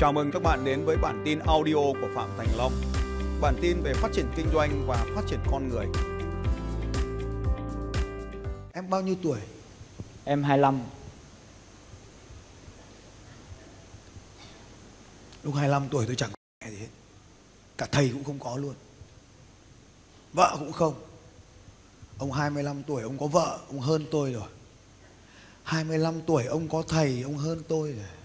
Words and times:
Chào 0.00 0.12
mừng 0.12 0.30
các 0.32 0.42
bạn 0.42 0.64
đến 0.64 0.84
với 0.84 0.96
bản 0.96 1.22
tin 1.24 1.38
audio 1.38 1.74
của 1.74 2.08
Phạm 2.14 2.30
Thành 2.36 2.48
Long. 2.56 2.72
Bản 3.40 3.54
tin 3.62 3.82
về 3.82 3.94
phát 3.94 4.08
triển 4.12 4.26
kinh 4.36 4.46
doanh 4.52 4.86
và 4.86 5.06
phát 5.14 5.22
triển 5.26 5.38
con 5.50 5.68
người. 5.68 5.86
Em 8.72 8.90
bao 8.90 9.02
nhiêu 9.02 9.14
tuổi? 9.22 9.38
Em 10.24 10.42
25 10.42 10.80
Lúc 15.42 15.54
25 15.54 15.88
tuổi 15.90 16.06
tôi 16.06 16.16
chẳng 16.16 16.30
có 16.30 16.36
mẹ 16.64 16.70
gì 16.70 16.76
hết. 16.78 16.88
Cả 17.78 17.86
thầy 17.92 18.10
cũng 18.12 18.24
không 18.24 18.38
có 18.38 18.56
luôn. 18.56 18.74
Vợ 20.32 20.56
cũng 20.58 20.72
không. 20.72 20.94
Ông 22.18 22.32
25 22.32 22.82
tuổi 22.82 23.02
ông 23.02 23.18
có 23.18 23.26
vợ, 23.26 23.58
ông 23.68 23.80
hơn 23.80 24.06
tôi 24.10 24.32
rồi. 24.32 24.48
25 25.62 26.22
tuổi 26.26 26.44
ông 26.44 26.68
có 26.68 26.82
thầy, 26.88 27.22
ông 27.22 27.38
hơn 27.38 27.62
tôi 27.68 27.92
rồi. 27.92 28.19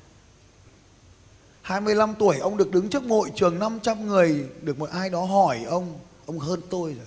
25 1.65 2.15
tuổi 2.19 2.37
ông 2.37 2.57
được 2.57 2.71
đứng 2.71 2.89
trước 2.89 3.03
hội 3.03 3.31
trường 3.35 3.59
500 3.59 4.07
người, 4.07 4.49
được 4.61 4.79
một 4.79 4.89
ai 4.89 5.09
đó 5.09 5.25
hỏi 5.25 5.63
ông, 5.63 5.99
ông 6.25 6.39
hơn 6.39 6.61
tôi 6.69 6.93
rồi. 6.93 7.05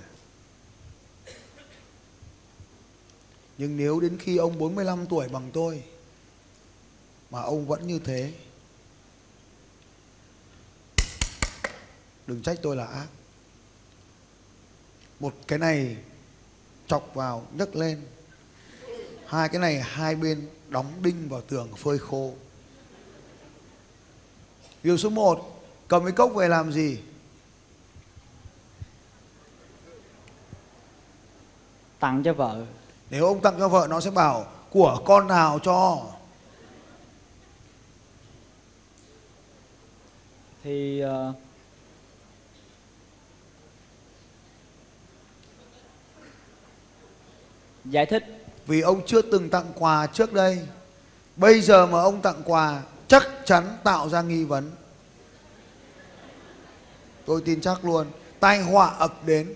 Nhưng 3.58 3.76
nếu 3.76 4.00
đến 4.00 4.18
khi 4.18 4.36
ông 4.36 4.58
45 4.58 5.06
tuổi 5.06 5.28
bằng 5.28 5.50
tôi 5.52 5.82
mà 7.30 7.40
ông 7.40 7.66
vẫn 7.66 7.86
như 7.86 7.98
thế 7.98 8.32
đừng 12.26 12.42
trách 12.42 12.58
tôi 12.62 12.76
là 12.76 12.84
ác. 12.84 13.06
Một 15.20 15.34
cái 15.46 15.58
này 15.58 15.96
chọc 16.86 17.10
vào 17.14 17.46
nhấc 17.52 17.76
lên. 17.76 18.02
Hai 19.26 19.48
cái 19.48 19.60
này 19.60 19.80
hai 19.80 20.14
bên 20.14 20.48
đóng 20.68 20.92
đinh 21.02 21.28
vào 21.28 21.40
tường 21.40 21.68
phơi 21.76 21.98
khô. 21.98 22.32
Điều 24.82 24.96
số 24.96 25.10
1 25.10 25.58
Cầm 25.88 26.04
cái 26.04 26.12
cốc 26.12 26.32
về 26.34 26.48
làm 26.48 26.72
gì? 26.72 26.98
Tặng 32.00 32.22
cho 32.24 32.32
vợ. 32.32 32.64
Nếu 33.10 33.26
ông 33.26 33.40
tặng 33.40 33.54
cho 33.58 33.68
vợ 33.68 33.86
nó 33.90 34.00
sẽ 34.00 34.10
bảo 34.10 34.46
Của 34.70 35.02
con 35.04 35.26
nào 35.26 35.58
cho? 35.58 36.02
Thì 40.64 41.00
ờ, 41.00 41.32
giải 47.84 48.06
thích. 48.06 48.24
Vì 48.66 48.80
ông 48.80 49.06
chưa 49.06 49.22
từng 49.22 49.50
tặng 49.50 49.72
quà 49.74 50.06
trước 50.06 50.32
đây. 50.32 50.66
Bây 51.36 51.60
giờ 51.60 51.86
mà 51.86 52.00
ông 52.00 52.22
tặng 52.22 52.42
quà 52.44 52.82
Chắc 53.08 53.28
chắn 53.44 53.78
tạo 53.84 54.08
ra 54.08 54.22
nghi 54.22 54.44
vấn. 54.44 54.72
Tôi 57.26 57.42
tin 57.44 57.60
chắc 57.60 57.84
luôn. 57.84 58.06
Tai 58.40 58.62
họa 58.62 58.86
ập 58.86 59.26
đến. 59.26 59.54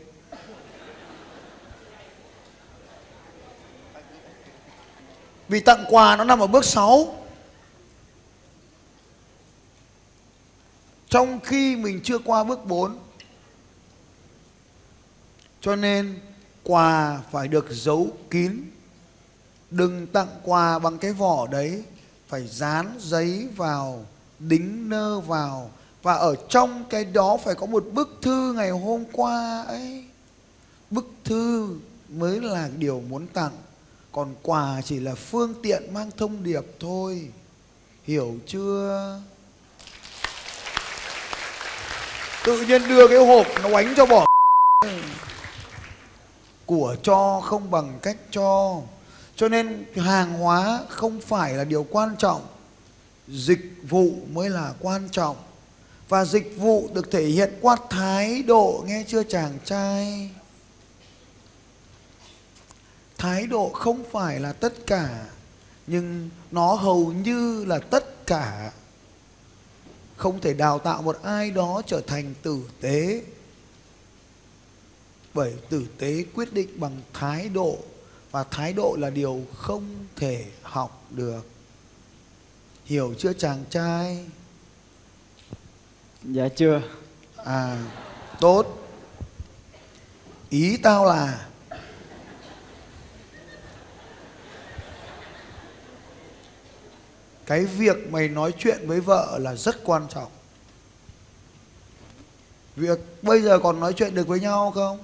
Vì 5.49 5.61
tặng 5.61 5.85
quà 5.89 6.17
nó 6.17 6.25
nằm 6.25 6.41
ở 6.41 6.47
bước 6.47 6.65
6 6.65 7.25
Trong 11.09 11.41
khi 11.41 11.77
mình 11.77 12.01
chưa 12.05 12.19
qua 12.19 12.45
bước 12.45 12.67
4 12.67 12.99
Cho 15.61 15.77
nên 15.77 16.21
quà 16.63 17.21
phải 17.31 17.49
được 17.49 17.67
giấu 17.71 18.11
kín. 18.31 18.71
Đừng 19.71 20.07
tặng 20.07 20.29
quà 20.43 20.79
bằng 20.79 20.99
cái 20.99 21.13
vỏ 21.13 21.47
đấy. 21.47 21.85
Phải 22.33 22.47
dán 22.47 22.95
giấy 22.99 23.49
vào, 23.57 24.05
Đính 24.39 24.89
nơ 24.89 25.21
vào, 25.21 25.71
Và 26.03 26.15
ở 26.15 26.35
trong 26.49 26.85
cái 26.91 27.05
đó 27.05 27.39
phải 27.45 27.55
có 27.55 27.67
một 27.67 27.85
bức 27.93 28.19
thư 28.23 28.53
ngày 28.53 28.71
hôm 28.71 29.05
qua 29.13 29.63
ấy. 29.63 30.05
Bức 30.91 31.07
thư 31.25 31.77
mới 32.09 32.41
là 32.41 32.69
điều 32.79 33.01
muốn 33.01 33.27
tặng, 33.27 33.53
Còn 34.13 34.35
quà 34.43 34.81
chỉ 34.85 35.01
là 35.01 35.15
phương 35.15 35.55
tiện 35.63 35.95
mang 35.95 36.11
thông 36.17 36.43
điệp 36.43 36.65
thôi. 36.81 37.29
Hiểu 38.05 38.35
chưa? 38.47 39.21
Tự 42.45 42.67
nhiên 42.67 42.89
đưa 42.89 43.09
cái 43.09 43.27
hộp 43.27 43.47
nó 43.63 43.69
oánh 43.69 43.95
cho 43.97 44.07
bỏ. 44.07 44.27
Của 46.67 46.97
cho 47.03 47.41
không 47.45 47.71
bằng 47.71 47.99
cách 48.03 48.17
cho. 48.31 48.81
Cho 49.43 49.49
nên 49.49 49.85
hàng 49.97 50.33
hóa 50.33 50.85
không 50.89 51.21
phải 51.21 51.55
là 51.55 51.65
điều 51.65 51.87
quan 51.91 52.17
trọng. 52.19 52.47
Dịch 53.29 53.75
vụ 53.89 54.11
mới 54.33 54.51
là 54.51 54.75
quan 54.81 55.09
trọng. 55.13 55.37
Và 56.09 56.25
dịch 56.25 56.55
vụ 56.57 56.89
được 56.95 57.11
thể 57.11 57.25
hiện 57.25 57.53
qua 57.61 57.77
thái 57.91 58.43
độ, 58.43 58.85
nghe 58.87 59.05
chưa 59.09 59.23
chàng 59.23 59.59
trai? 59.65 60.31
Thái 63.19 63.47
độ 63.47 63.71
không 63.75 64.05
phải 64.13 64.41
là 64.41 64.53
tất 64.53 64.87
cả, 64.87 65.27
Nhưng 65.87 66.31
nó 66.51 66.75
hầu 66.75 67.13
như 67.13 67.65
là 67.65 67.79
tất 67.79 68.27
cả. 68.27 68.73
Không 70.17 70.41
thể 70.41 70.55
đào 70.55 70.79
tạo 70.79 71.03
một 71.03 71.19
ai 71.23 71.51
đó 71.51 71.83
trở 71.87 72.01
thành 72.01 72.35
tử 72.43 72.61
tế. 72.81 73.23
Bởi 75.35 75.55
tử 75.71 75.87
tế 75.99 76.25
quyết 76.35 76.53
định 76.53 76.81
bằng 76.81 77.01
thái 77.13 77.49
độ. 77.49 77.79
Và 78.33 78.45
thái 78.45 78.73
độ 78.73 78.97
là 78.99 79.11
điều 79.11 79.41
không 79.57 80.07
thể 80.17 80.47
học 80.63 81.05
được 81.11 81.47
Hiểu 82.85 83.15
chưa 83.19 83.33
chàng 83.33 83.65
trai? 83.71 84.27
dạ 86.23 86.49
chưa 86.57 86.83
À, 87.37 87.85
tốt 88.41 88.67
Ý 90.51 90.77
tao 90.77 91.05
là 91.05 91.47
Cái 97.47 97.65
việc 97.65 97.97
mày 98.11 98.29
nói 98.29 98.53
chuyện 98.59 98.89
với 98.89 99.01
vợ 99.01 99.39
là 99.41 99.55
rất 99.55 99.85
quan 99.85 100.07
trọng 100.09 100.31
Việc 102.77 102.99
bây 103.23 103.43
giờ 103.43 103.59
còn 103.59 103.81
nói 103.81 103.93
chuyện 103.93 104.15
được 104.15 104.27
với 104.27 104.41
nhau 104.41 104.71
không? 104.75 104.99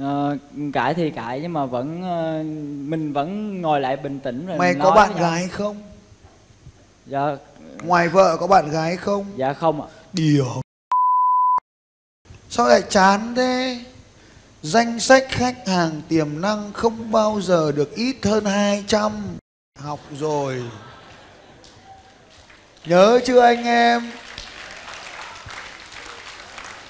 Ờ, 0.00 0.36
cãi 0.72 0.94
thì 0.94 1.10
cãi 1.10 1.40
nhưng 1.42 1.52
mà 1.52 1.66
vẫn 1.66 2.02
ờ, 2.02 2.42
mình 2.88 3.12
vẫn 3.12 3.60
ngồi 3.62 3.80
lại 3.80 3.96
bình 3.96 4.20
tĩnh 4.20 4.46
rồi 4.46 4.58
Mày 4.58 4.74
có 4.82 4.90
bạn 4.90 5.12
với 5.12 5.20
nhau. 5.20 5.30
gái 5.30 5.48
không? 5.48 5.82
dạ 7.06 7.36
Ngoài 7.84 8.08
vợ 8.08 8.36
có 8.40 8.46
bạn 8.46 8.70
gái 8.70 8.96
không? 8.96 9.24
dạ 9.36 9.52
không 9.52 9.82
ạ 9.82 9.88
Điều 10.12 10.46
Sao 12.50 12.68
lại 12.68 12.82
chán 12.90 13.34
thế? 13.36 13.78
Danh 14.62 15.00
sách 15.00 15.24
khách 15.28 15.68
hàng 15.68 16.00
tiềm 16.08 16.40
năng 16.40 16.72
không 16.72 17.12
bao 17.12 17.40
giờ 17.40 17.72
được 17.72 17.94
ít 17.94 18.16
hơn 18.24 18.44
200 18.44 19.12
Học 19.78 20.00
rồi 20.18 20.62
Nhớ 22.86 23.20
chưa 23.26 23.40
anh 23.40 23.64
em? 23.64 24.10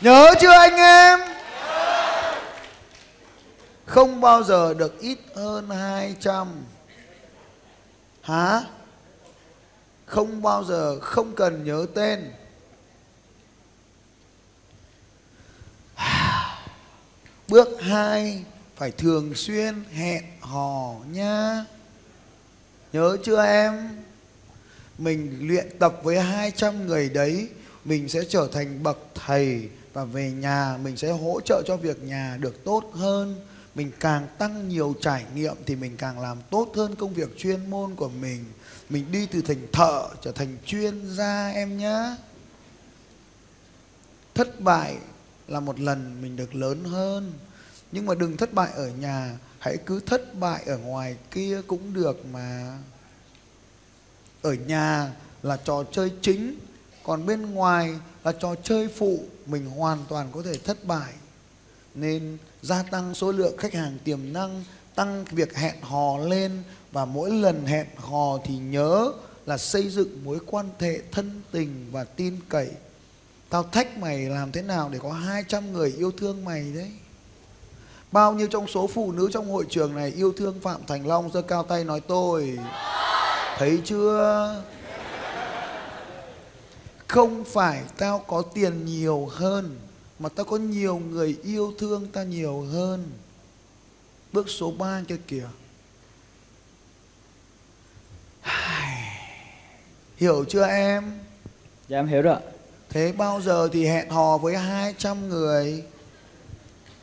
Nhớ 0.01 0.35
chưa 0.41 0.51
anh 0.53 0.77
em? 0.77 1.21
Không 3.87 4.21
bao 4.21 4.43
giờ 4.43 4.75
được 4.75 5.01
ít 5.01 5.19
hơn 5.35 5.71
200 5.71 6.49
Hả? 8.23 8.61
Không 10.07 10.43
bao 10.43 10.65
giờ 10.65 11.01
không 11.01 11.35
cần 11.35 11.65
nhớ 11.65 11.87
tên 11.95 12.33
Bước 17.49 17.69
2 17.81 18.45
phải 18.77 18.91
thường 18.91 19.35
xuyên 19.35 19.85
hẹn 19.93 20.25
hò 20.41 20.95
nha. 21.11 21.65
Nhớ 22.93 23.17
chưa 23.25 23.45
em? 23.45 23.89
Mình 24.99 25.39
luyện 25.41 25.79
tập 25.79 26.01
với 26.03 26.21
200 26.21 26.87
người 26.87 27.09
đấy, 27.09 27.49
mình 27.85 28.09
sẽ 28.09 28.21
trở 28.29 28.49
thành 28.53 28.83
bậc 28.83 28.99
thầy 29.15 29.69
và 29.93 30.05
về 30.05 30.31
nhà 30.31 30.79
mình 30.83 30.97
sẽ 30.97 31.11
hỗ 31.11 31.41
trợ 31.45 31.63
cho 31.67 31.77
việc 31.77 32.03
nhà 32.03 32.37
được 32.41 32.65
tốt 32.65 32.91
hơn. 32.93 33.47
Mình 33.75 33.91
càng 34.01 34.29
tăng 34.39 34.69
nhiều 34.69 34.95
trải 35.01 35.25
nghiệm 35.35 35.57
thì 35.67 35.77
mình 35.77 35.97
càng 35.97 36.21
làm 36.21 36.39
tốt 36.51 36.73
hơn 36.75 36.95
công 36.95 37.15
việc 37.15 37.39
chuyên 37.39 37.71
môn 37.71 37.95
của 37.95 38.09
mình. 38.09 38.45
Mình 38.89 39.13
đi 39.13 39.27
từ 39.27 39.43
thành 39.43 39.67
thợ 39.73 40.09
trở 40.23 40.33
thành 40.33 40.57
chuyên 40.67 41.15
gia 41.15 41.49
em 41.49 41.79
nhé. 41.79 42.17
Thất 44.35 44.61
bại 44.61 44.97
là 45.49 45.61
một 45.61 45.81
lần 45.81 46.23
mình 46.23 46.37
được 46.37 46.55
lớn 46.55 46.85
hơn 46.85 47.33
nhưng 47.95 48.07
mà 48.07 48.15
đừng 48.15 48.37
thất 48.37 48.55
bại 48.55 48.71
ở 48.75 48.89
nhà, 48.89 49.39
hãy 49.59 49.77
cứ 49.87 50.01
thất 50.01 50.35
bại 50.35 50.63
ở 50.67 50.79
ngoài 50.79 51.17
kia 51.31 51.61
cũng 51.67 51.95
được 51.95 52.27
mà 52.33 52.79
ở 54.43 54.55
nhà 54.55 55.13
là 55.43 55.57
trò 55.57 55.85
chơi 55.93 56.13
chính, 56.23 56.59
còn 57.03 57.27
bên 57.27 57.51
ngoài 57.51 57.95
là 58.25 58.33
trò 58.33 58.55
chơi 58.55 58.89
phụ, 58.89 59.25
mình 59.47 59.67
hoàn 59.67 60.05
toàn 60.09 60.29
có 60.33 60.43
thể 60.43 60.59
thất 60.59 60.85
bại 60.85 61.13
nên 61.95 62.39
gia 62.63 62.83
tăng 62.83 63.15
số 63.15 63.33
lượng 63.33 63.57
khách 63.57 63.75
hàng 63.75 63.99
tiềm 64.05 64.33
năng, 64.33 64.65
tăng 64.95 65.25
việc 65.31 65.57
hẹn 65.57 65.75
hò 65.83 66.19
lên 66.19 66.63
và 66.93 67.05
mỗi 67.05 67.31
lần 67.31 67.67
hẹn 67.67 67.87
hò 67.97 68.39
thì 68.45 68.57
nhớ 68.57 69.13
là 69.47 69.59
xây 69.59 69.89
dựng 69.89 70.25
mối 70.25 70.39
quan 70.47 70.69
hệ 70.79 71.01
thân 71.13 71.43
tình 71.51 71.87
và 71.93 72.05
tin 72.05 72.37
cậy. 72.49 72.71
Tao 73.49 73.63
thách 73.63 73.99
mày 73.99 74.19
làm 74.19 74.53
thế 74.53 74.63
nào 74.63 74.89
để 74.93 74.99
có 74.99 75.13
200 75.13 75.73
người 75.73 75.95
yêu 75.99 76.11
thương 76.11 76.45
mày 76.45 76.73
đấy? 76.75 76.91
Bao 78.13 78.33
nhiêu 78.33 78.47
trong 78.47 78.67
số 78.67 78.87
phụ 78.87 79.13
nữ 79.13 79.29
trong 79.33 79.53
hội 79.53 79.67
trường 79.71 79.95
này 79.95 80.13
yêu 80.17 80.33
thương 80.37 80.61
phạm 80.61 80.81
thành 80.87 81.07
long, 81.07 81.31
giơ 81.33 81.43
cao 81.43 81.63
tay 81.63 81.85
nói 81.85 82.01
tôi. 82.01 82.59
Thấy 83.59 83.81
chưa? 83.85 84.63
Không 87.09 87.45
phải 87.45 87.83
tao 87.99 88.19
có 88.19 88.43
tiền 88.43 88.85
nhiều 88.87 89.29
hơn 89.33 89.77
mà 90.19 90.29
tao 90.29 90.47
có 90.47 90.57
nhiều 90.57 90.99
người 90.99 91.39
yêu 91.43 91.75
thương 91.79 92.07
ta 92.07 92.23
nhiều 92.23 92.61
hơn. 92.61 93.11
Bước 94.33 94.49
số 94.49 94.71
3 94.71 95.03
kia 95.09 95.19
kìa. 95.29 95.49
Hiểu 100.17 100.45
chưa 100.49 100.67
em? 100.67 101.19
Dạ 101.89 101.99
em 101.99 102.07
hiểu 102.07 102.23
rồi 102.23 102.41
thế 102.95 103.13
bao 103.13 103.41
giờ 103.41 103.69
thì 103.73 103.87
hẹn 103.87 104.11
hò 104.11 104.39
với 104.39 104.57
200 104.57 105.29
người? 105.29 105.85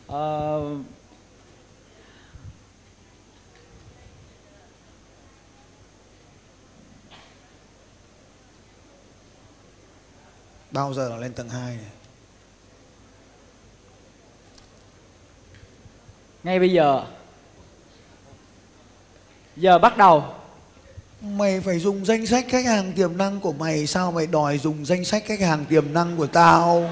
Ờ, 0.07 0.61
bao 10.71 10.93
giờ 10.93 11.09
là 11.09 11.17
lên 11.17 11.33
tầng 11.33 11.49
2 11.49 11.75
này 11.75 11.85
ngay 16.43 16.59
bây 16.59 16.71
giờ. 16.71 17.03
Giờ 19.55 19.79
bắt 19.79 19.97
đầu. 19.97 20.23
Mày 21.21 21.59
phải 21.59 21.79
dùng 21.79 22.05
danh 22.05 22.25
sách 22.25 22.45
khách 22.49 22.65
hàng 22.65 22.93
tiềm 22.93 23.17
năng 23.17 23.39
của 23.39 23.51
mày, 23.53 23.87
Sao 23.87 24.11
mày 24.11 24.27
đòi 24.27 24.57
dùng 24.57 24.85
danh 24.85 25.05
sách 25.05 25.23
khách 25.25 25.39
hàng 25.39 25.65
tiềm 25.65 25.93
năng 25.93 26.17
của 26.17 26.27
tao? 26.27 26.89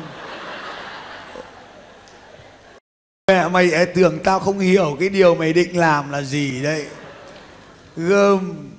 Mẹ 3.28 3.48
mày 3.48 3.72
e 3.72 3.86
tưởng 3.86 4.20
tao 4.24 4.40
không 4.40 4.60
hiểu 4.60 4.98
cái 5.00 5.10
điều 5.10 5.36
mày 5.36 5.54
định 5.54 5.78
làm 5.78 6.12
là 6.12 6.22
gì 6.22 6.64
đấy. 6.64 6.86
Gơm. 7.96 8.70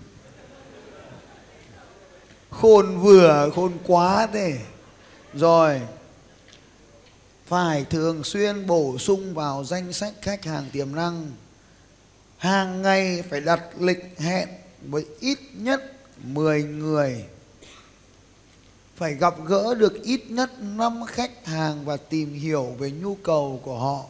Khôn 2.51 2.99
vừa, 2.99 3.51
khôn 3.55 3.73
quá 3.87 4.29
thế. 4.33 4.59
Rồi. 5.35 5.81
Phải 7.51 7.85
thường 7.85 8.25
xuyên 8.25 8.67
bổ 8.67 8.99
sung 8.99 9.35
vào 9.35 9.65
danh 9.65 9.93
sách 9.93 10.15
khách 10.23 10.45
hàng 10.45 10.67
tiềm 10.73 10.95
năng 10.95 11.31
Hàng 12.37 12.83
ngày 12.83 13.23
phải 13.23 13.41
đặt 13.41 13.61
lịch 13.79 14.19
hẹn 14.19 14.49
với 14.83 15.07
ít 15.21 15.39
nhất 15.55 15.93
10 16.25 16.63
người 16.63 17.25
phải 18.97 19.15
gặp 19.15 19.35
gỡ 19.45 19.75
được 19.75 20.03
ít 20.03 20.21
nhất 20.29 20.51
5 20.61 21.05
khách 21.07 21.47
hàng 21.47 21.85
và 21.85 21.97
tìm 21.97 22.35
hiểu 22.35 22.75
về 22.79 22.91
nhu 22.91 23.15
cầu 23.15 23.61
của 23.65 23.79
họ. 23.79 24.05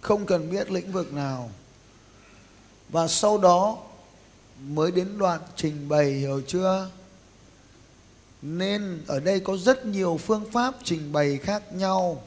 Không 0.00 0.26
cần 0.26 0.50
biết 0.50 0.70
lĩnh 0.70 0.92
vực 0.92 1.12
nào. 1.12 1.50
Và 2.88 3.08
sau 3.08 3.38
đó 3.38 3.78
mới 4.60 4.90
đến 4.90 5.18
đoạn 5.18 5.40
trình 5.56 5.88
bày, 5.88 6.10
hiểu 6.10 6.42
chưa? 6.46 6.90
Nên 8.42 9.02
ở 9.06 9.20
đây 9.20 9.40
có 9.40 9.56
rất 9.56 9.86
nhiều 9.86 10.20
phương 10.26 10.44
pháp 10.52 10.74
trình 10.84 11.12
bày 11.12 11.38
khác 11.42 11.62
nhau. 11.72 12.22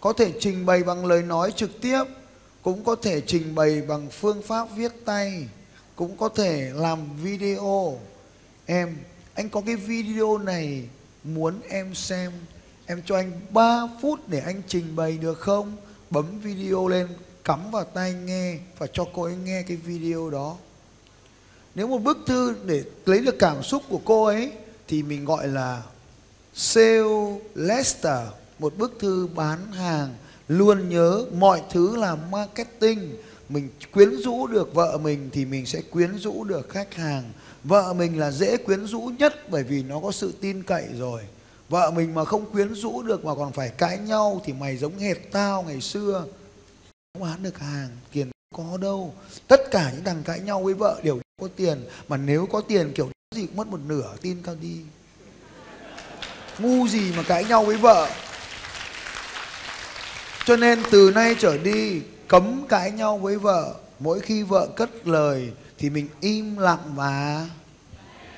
Có 0.00 0.12
thể 0.12 0.32
trình 0.40 0.66
bày 0.66 0.82
bằng 0.82 1.06
lời 1.06 1.22
nói 1.22 1.52
trực 1.56 1.80
tiếp, 1.80 2.04
cũng 2.62 2.84
có 2.84 2.96
thể 3.02 3.20
trình 3.20 3.54
bày 3.54 3.82
bằng 3.82 4.10
phương 4.10 4.42
pháp 4.42 4.68
viết 4.76 4.92
tay, 5.04 5.48
cũng 5.96 6.16
có 6.16 6.28
thể 6.28 6.70
làm 6.74 6.98
video. 7.22 7.98
Em, 8.66 8.96
anh 9.34 9.48
có 9.48 9.60
cái 9.66 9.76
video 9.76 10.38
này 10.38 10.84
muốn 11.24 11.60
em 11.68 11.94
xem, 11.94 12.32
em 12.86 13.02
cho 13.06 13.16
anh 13.16 13.32
3 13.50 13.88
phút 14.02 14.28
để 14.28 14.40
anh 14.40 14.62
trình 14.66 14.96
bày 14.96 15.18
được 15.18 15.38
không? 15.38 15.76
Bấm 16.10 16.40
video 16.40 16.88
lên, 16.88 17.08
cắm 17.44 17.70
vào 17.70 17.84
tai 17.84 18.12
nghe 18.12 18.58
và 18.78 18.86
cho 18.92 19.04
cô 19.14 19.22
ấy 19.22 19.36
nghe 19.44 19.62
cái 19.62 19.76
video 19.76 20.30
đó. 20.30 20.56
Nếu 21.74 21.86
một 21.86 21.98
bức 21.98 22.18
thư 22.26 22.54
để 22.64 22.82
lấy 23.06 23.20
được 23.20 23.38
cảm 23.38 23.62
xúc 23.62 23.82
của 23.88 24.00
cô 24.04 24.24
ấy 24.24 24.52
thì 24.88 25.02
mình 25.02 25.24
gọi 25.24 25.48
là 25.48 25.82
sale 26.54 27.38
letter 27.54 28.18
một 28.58 28.76
bức 28.76 28.98
thư 29.00 29.28
bán 29.34 29.72
hàng 29.72 30.14
luôn 30.48 30.88
nhớ 30.88 31.24
mọi 31.38 31.62
thứ 31.70 31.96
là 31.96 32.16
marketing. 32.30 33.16
Mình 33.48 33.68
quyến 33.92 34.16
rũ 34.16 34.46
được 34.46 34.74
vợ 34.74 34.98
mình 35.02 35.30
thì 35.32 35.44
mình 35.44 35.66
sẽ 35.66 35.82
quyến 35.90 36.18
rũ 36.18 36.44
được 36.44 36.68
khách 36.68 36.94
hàng. 36.94 37.32
Vợ 37.64 37.92
mình 37.92 38.18
là 38.18 38.30
dễ 38.30 38.56
quyến 38.56 38.86
rũ 38.86 39.10
nhất 39.18 39.50
bởi 39.50 39.62
vì 39.62 39.82
nó 39.82 40.00
có 40.00 40.12
sự 40.12 40.32
tin 40.40 40.62
cậy 40.62 40.86
rồi. 40.98 41.22
Vợ 41.68 41.90
mình 41.90 42.14
mà 42.14 42.24
không 42.24 42.50
quyến 42.50 42.74
rũ 42.74 43.02
được 43.02 43.24
mà 43.24 43.34
còn 43.34 43.52
phải 43.52 43.68
cãi 43.68 43.98
nhau 43.98 44.40
thì 44.44 44.52
mày 44.52 44.76
giống 44.76 44.98
hệt 44.98 45.16
tao 45.32 45.62
ngày 45.62 45.80
xưa. 45.80 46.24
Không 47.14 47.22
bán 47.22 47.42
được 47.42 47.58
hàng, 47.58 47.88
tiền 48.12 48.30
có 48.54 48.76
đâu. 48.80 49.14
Tất 49.48 49.60
cả 49.70 49.92
những 49.94 50.04
thằng 50.04 50.22
cãi 50.24 50.40
nhau 50.40 50.62
với 50.62 50.74
vợ 50.74 51.00
đều 51.02 51.20
có 51.40 51.48
tiền. 51.56 51.84
Mà 52.08 52.16
nếu 52.16 52.46
có 52.46 52.60
tiền, 52.60 52.92
kiểu 52.94 53.10
gì 53.36 53.46
cũng 53.46 53.56
mất 53.56 53.66
một 53.66 53.80
nửa 53.86 54.14
tin 54.22 54.42
tao 54.42 54.54
đi. 54.54 54.76
Ngu 56.58 56.88
gì 56.88 57.12
mà 57.16 57.22
cãi 57.22 57.44
nhau 57.44 57.64
với 57.64 57.76
vợ. 57.76 58.08
Cho 60.44 60.56
nên 60.56 60.82
từ 60.90 61.12
nay 61.14 61.36
trở 61.38 61.58
đi 61.58 62.02
cấm 62.28 62.66
cãi 62.68 62.90
nhau 62.90 63.18
với 63.18 63.36
vợ. 63.36 63.74
Mỗi 63.98 64.20
khi 64.20 64.42
vợ 64.42 64.68
cất 64.76 65.06
lời 65.06 65.50
thì 65.78 65.90
mình 65.90 66.08
im 66.20 66.58
lặng 66.58 66.92
và 66.94 67.46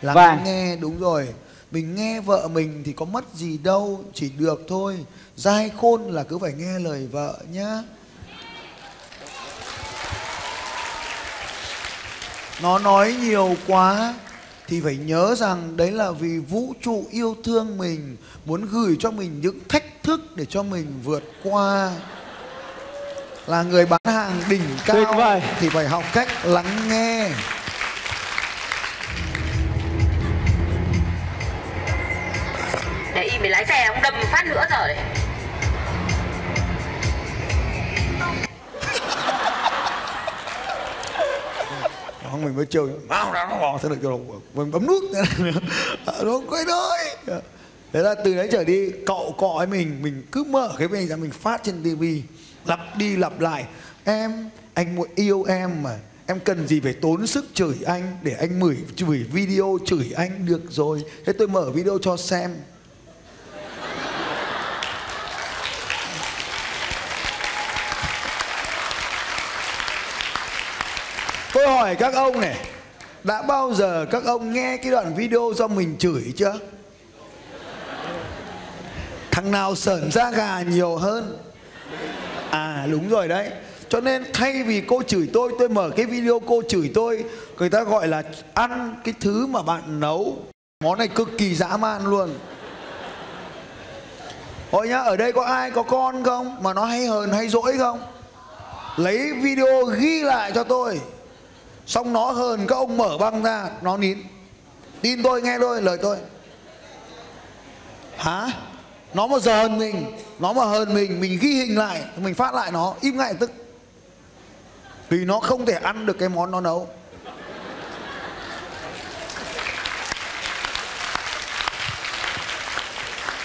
lắng 0.03 0.15
Vâng. 0.15 0.45
nghe 0.45 0.77
đúng 0.77 1.00
rồi. 1.00 1.29
Mình 1.71 1.95
nghe 1.95 2.21
vợ 2.21 2.49
mình 2.49 2.83
thì 2.85 2.93
có 2.93 3.05
mất 3.05 3.25
gì 3.35 3.59
đâu 3.59 4.05
chỉ 4.15 4.29
được 4.29 4.62
thôi. 4.69 5.05
Dai 5.37 5.71
khôn 5.81 6.03
là 6.03 6.23
cứ 6.23 6.39
phải 6.39 6.53
nghe 6.53 6.79
lời 6.79 7.09
vợ 7.12 7.39
nhá. 7.53 7.83
Nó 12.62 12.79
nói 12.79 13.17
nhiều 13.21 13.56
quá 13.67 14.15
thì 14.69 14.81
phải 14.81 14.97
nhớ 14.97 15.35
rằng 15.35 15.76
đấy 15.76 15.91
là 15.91 16.11
vì 16.11 16.38
vũ 16.38 16.73
trụ 16.82 17.06
yêu 17.11 17.37
thương 17.44 17.79
mình 17.79 18.17
muốn 18.44 18.67
gửi 18.70 18.97
cho 19.00 19.11
mình 19.11 19.41
những 19.41 19.59
thách 19.69 20.03
thức 20.03 20.20
để 20.37 20.44
cho 20.44 20.62
mình 20.62 21.00
vượt 21.05 21.23
qua. 21.43 21.91
Là 23.47 23.62
người 23.62 23.87
bán 23.87 24.00
hàng 24.05 24.43
đỉnh 24.49 24.62
cao 24.87 25.40
thì 25.61 25.69
phải 25.69 25.88
học 25.88 26.04
cách 26.12 26.28
lắng 26.45 26.88
nghe. 26.88 27.31
Để 33.14 33.23
im 33.23 33.42
để 33.42 33.49
lái 33.50 33.66
xe 33.66 33.85
ông 33.85 34.02
đâm 34.02 34.14
phát 34.33 34.47
nữa 34.47 34.64
rồi. 34.71 34.88
đấy 34.88 35.27
đó 42.38 42.45
mình 42.47 42.57
mới 42.57 42.66
chơi. 42.66 42.87
Mau 43.09 43.33
ra 43.33 43.47
nó 43.50 43.59
bỏ 43.59 43.78
thế 43.83 43.88
được 43.88 44.02
rồi 44.02 44.18
mình 44.54 44.71
bấm 44.71 44.87
nút 44.87 45.04
nó 46.23 46.40
quay 46.49 46.64
thôi 46.68 46.99
thế 47.92 48.02
là 48.02 48.14
từ 48.25 48.35
đấy 48.35 48.49
trở 48.52 48.64
đi, 48.64 48.90
cậu 49.07 49.35
cọ 49.38 49.66
mình 49.71 50.02
mình 50.02 50.23
cứ 50.33 50.45
mở 50.45 50.75
cái 50.78 50.88
mình 50.88 51.09
ra, 51.09 51.16
mình 51.16 51.30
phát 51.30 51.61
trên 51.64 51.83
tivi 51.83 52.23
lặp 52.66 52.80
đi 52.97 53.16
lặp 53.16 53.40
lại. 53.40 53.66
Em, 54.04 54.50
anh 54.75 54.97
muốn 54.97 55.09
yêu 55.14 55.45
em 55.49 55.83
mà. 55.83 55.99
Em 56.26 56.40
cần 56.40 56.66
gì 56.66 56.80
phải 56.80 56.92
tốn 56.92 57.26
sức 57.26 57.45
chửi 57.54 57.75
anh 57.87 58.18
để 58.23 58.33
anh 58.33 58.61
mửi, 58.61 58.76
chửi 58.97 59.18
video 59.33 59.78
chửi 59.87 60.12
anh? 60.16 60.47
Được 60.47 60.62
rồi. 60.71 61.04
Thế 61.26 61.33
tôi 61.33 61.49
mở 61.49 61.71
video 61.71 61.99
cho 62.02 62.16
xem. 62.16 62.50
Tôi 71.59 71.69
hỏi 71.69 71.97
các 71.97 72.15
ông 72.15 72.41
này 72.41 72.57
Đã 73.25 73.43
bao 73.43 73.75
giờ 73.75 74.07
các 74.11 74.25
ông 74.25 74.53
nghe 74.53 74.77
cái 74.77 74.93
đoạn 74.93 75.15
video 75.15 75.53
do 75.57 75.69
mình 75.69 75.97
chửi 75.99 76.33
chưa? 76.37 76.59
Thằng 79.31 79.50
nào 79.50 79.75
sởn 79.75 80.11
da 80.12 80.31
gà 80.31 80.62
nhiều 80.62 80.97
hơn 80.97 81.38
À 82.50 82.87
đúng 82.91 83.09
rồi 83.09 83.29
đấy 83.29 83.50
Cho 83.88 84.00
nên 84.00 84.25
thay 84.33 84.62
vì 84.62 84.81
cô 84.81 85.03
chửi 85.03 85.29
tôi 85.33 85.53
Tôi 85.59 85.69
mở 85.69 85.91
cái 85.97 86.07
video 86.07 86.41
cô 86.47 86.62
chửi 86.69 86.91
tôi 86.95 87.25
Người 87.59 87.71
ta 87.71 87.83
gọi 87.83 88.09
là 88.09 88.23
ăn 88.55 88.97
cái 89.05 89.15
thứ 89.21 89.47
mà 89.47 89.62
bạn 89.62 90.00
nấu 90.00 90.37
Món 90.85 90.99
này 90.99 91.09
cực 91.09 91.29
kỳ 91.38 91.55
dã 91.55 91.77
man 91.77 92.07
luôn 92.07 92.35
Hỏi 94.73 94.88
nhá, 94.88 94.99
ở 94.99 95.17
đây 95.17 95.33
có 95.33 95.45
ai 95.45 95.71
có 95.71 95.83
con 95.83 96.25
không? 96.25 96.57
Mà 96.62 96.75
nó 96.75 96.85
hay 96.85 97.07
hờn 97.07 97.33
hay 97.33 97.49
dỗi 97.49 97.79
không? 97.79 98.00
Lấy 98.97 99.33
video 99.43 99.85
ghi 99.85 100.23
lại 100.23 100.53
cho 100.55 100.65
tôi 100.65 101.00
xong 101.88 102.12
nó 102.12 102.30
hơn 102.30 102.66
các 102.66 102.76
ông 102.76 102.97
mở 102.97 103.18
băng 103.18 103.42
ra, 103.42 103.71
nó 103.83 103.97
nín. 103.97 104.18
Tin 105.00 105.23
tôi, 105.23 105.42
nghe 105.42 105.59
tôi, 105.61 105.83
lời 105.83 105.99
tôi. 106.02 106.18
Hả? 108.16 108.50
Nó 109.14 109.26
mà 109.26 109.38
giờ 109.38 109.57
hơn 109.57 109.78
mình, 109.78 110.12
nó 110.38 110.52
mà 110.52 110.64
hơn 110.64 110.95
mình 110.95 111.21
mình 111.21 111.38
ghi 111.40 111.54
hình 111.54 111.78
lại, 111.78 112.02
mình 112.16 112.35
phát 112.35 112.54
lại 112.54 112.73
nó, 112.73 112.95
im 113.00 113.16
ngay 113.16 113.35
tức. 113.35 113.50
Vì 115.09 115.25
nó 115.25 115.40
không 115.40 115.66
thể 115.66 115.75
ăn 115.75 116.07
được 116.07 116.18
cái 116.18 116.28
món 116.28 116.50
nó 116.50 116.61
nấu. 116.61 116.88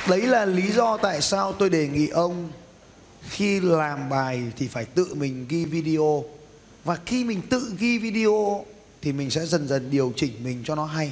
Đấy 0.08 0.22
là 0.22 0.46
lý 0.46 0.72
do 0.72 0.98
tại 0.98 1.22
sao 1.22 1.54
tôi 1.54 1.70
đề 1.70 1.88
nghị 1.88 2.08
ông 2.08 2.50
khi 3.30 3.60
làm 3.60 4.10
bài 4.10 4.44
thì 4.58 4.68
phải 4.68 4.86
tự 4.86 5.14
mình 5.14 5.46
ghi 5.50 5.66
video 5.66 6.24
và 6.84 6.98
khi 7.06 7.24
mình 7.24 7.42
tự 7.50 7.74
ghi 7.80 7.98
video 7.98 8.66
thì 9.02 9.14
mình 9.14 9.30
sẽ 9.30 9.46
dần 9.46 9.68
dần 9.68 9.92
điều 9.92 10.14
chỉnh 10.16 10.32
mình 10.44 10.64
cho 10.66 10.76
nó 10.76 10.86
hay. 10.86 11.12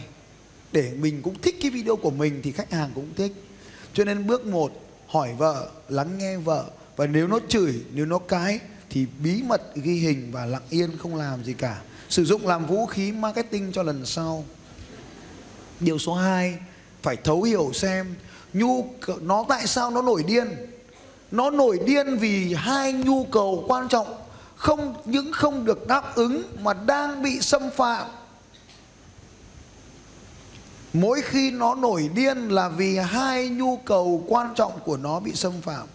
Để 0.71 0.91
mình 0.99 1.21
cũng 1.21 1.41
thích 1.41 1.55
cái 1.61 1.71
video 1.71 1.95
của 1.95 2.11
mình 2.11 2.41
thì 2.43 2.51
khách 2.51 2.71
hàng 2.71 2.91
cũng 2.95 3.13
thích. 3.15 3.31
Cho 3.93 4.03
nên 4.03 4.27
bước 4.27 4.45
một, 4.45 4.71
hỏi 5.07 5.33
vợ, 5.37 5.69
lắng 5.89 6.17
nghe 6.17 6.37
vợ. 6.37 6.65
Và 6.95 7.07
nếu 7.07 7.27
nó 7.27 7.39
chửi, 7.47 7.73
nếu 7.93 8.05
nó 8.05 8.17
cái 8.17 8.59
thì 8.89 9.05
bí 9.23 9.43
mật 9.43 9.75
ghi 9.75 9.93
hình 9.93 10.29
và 10.31 10.45
lặng 10.45 10.61
yên 10.69 10.97
không 10.97 11.15
làm 11.15 11.43
gì 11.43 11.53
cả. 11.53 11.81
Sử 12.09 12.25
dụng 12.25 12.47
làm 12.47 12.65
vũ 12.65 12.85
khí 12.85 13.11
marketing 13.11 13.71
cho 13.71 13.83
lần 13.83 14.05
sau. 14.05 14.45
Điều 15.79 15.99
số 15.99 16.13
2 16.13 16.57
phải 17.01 17.15
thấu 17.15 17.43
hiểu 17.43 17.71
xem 17.73 18.15
nhu 18.53 18.85
nó 19.21 19.45
tại 19.49 19.67
sao 19.67 19.91
nó 19.91 20.01
nổi 20.01 20.23
điên? 20.27 20.47
Nó 21.31 21.49
nổi 21.49 21.79
điên 21.85 22.17
vì 22.17 22.53
hai 22.53 22.93
nhu 22.93 23.25
cầu 23.25 23.65
quan 23.67 23.87
trọng 23.87 24.20
không, 24.61 24.93
những 25.05 25.31
không 25.31 25.65
được 25.65 25.87
đáp 25.87 26.15
ứng 26.15 26.43
mà 26.59 26.73
đang 26.73 27.21
bị 27.21 27.41
xâm 27.41 27.69
phạm. 27.71 28.07
Mỗi 30.93 31.21
khi 31.21 31.51
nó 31.51 31.75
nổi 31.75 32.09
điên 32.15 32.49
là 32.49 32.69
vì 32.69 32.97
hai 32.97 33.49
nhu 33.49 33.77
cầu 33.77 34.23
quan 34.27 34.53
trọng 34.55 34.79
của 34.85 34.97
nó 34.97 35.19
bị 35.19 35.31
xâm 35.33 35.61
phạm. 35.61 35.87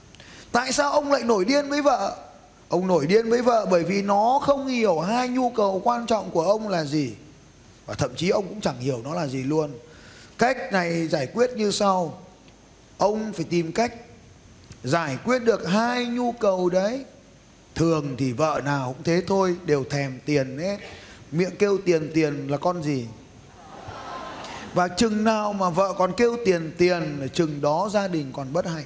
Tại 0.53 0.73
sao 0.73 0.93
ông 0.93 1.13
lại 1.13 1.23
nổi 1.23 1.45
điên 1.45 1.69
với 1.69 1.83
vợ? 1.83 2.17
Ông 2.69 2.87
nổi 2.87 3.07
điên 3.07 3.31
với 3.31 3.43
vợ 3.43 3.67
bởi 3.71 3.85
vì 3.85 4.03
nó 4.03 4.41
không 4.43 4.67
hiểu 4.67 5.01
hai 5.01 5.29
nhu 5.29 5.51
cầu 5.51 5.81
quan 5.85 6.07
trọng 6.07 6.31
của 6.31 6.43
ông 6.43 6.69
là 6.69 6.85
gì. 6.85 7.15
Và 7.87 7.95
thậm 7.95 8.15
chí 8.17 8.29
ông 8.29 8.49
cũng 8.49 8.61
chẳng 8.61 8.81
hiểu 8.81 9.01
nó 9.05 9.15
là 9.15 9.27
gì 9.27 9.43
luôn. 9.43 9.71
Cách 10.39 10.73
này 10.73 11.09
giải 11.09 11.27
quyết 11.35 11.51
như 11.57 11.71
sau. 11.71 12.23
Ông 12.99 13.33
phải 13.33 13.45
tìm 13.51 13.73
cách 13.73 13.93
giải 14.85 15.19
quyết 15.25 15.39
được 15.39 15.69
hai 15.69 16.07
nhu 16.07 16.33
cầu 16.33 16.69
đấy 16.69 17.05
thường 17.77 18.15
thì 18.19 18.33
vợ 18.33 18.61
nào 18.65 18.93
cũng 18.93 19.03
thế 19.03 19.23
thôi, 19.27 19.57
đều 19.65 19.85
thèm 19.85 20.21
tiền 20.25 20.59
hết 20.59 20.79
miệng 21.33 21.57
kêu 21.59 21.79
tiền 21.85 22.11
tiền 22.15 22.49
là 22.49 22.57
con 22.57 22.83
gì? 22.83 23.07
Và 24.75 24.89
chừng 24.89 25.25
nào 25.25 25.53
mà 25.53 25.71
vợ 25.71 25.95
còn 25.99 26.13
kêu 26.17 26.37
tiền 26.45 26.73
tiền, 26.79 27.29
chừng 27.35 27.61
đó 27.61 27.91
gia 27.93 28.09
đình 28.09 28.33
còn 28.33 28.53
bất 28.53 28.67
hạnh. 28.67 28.85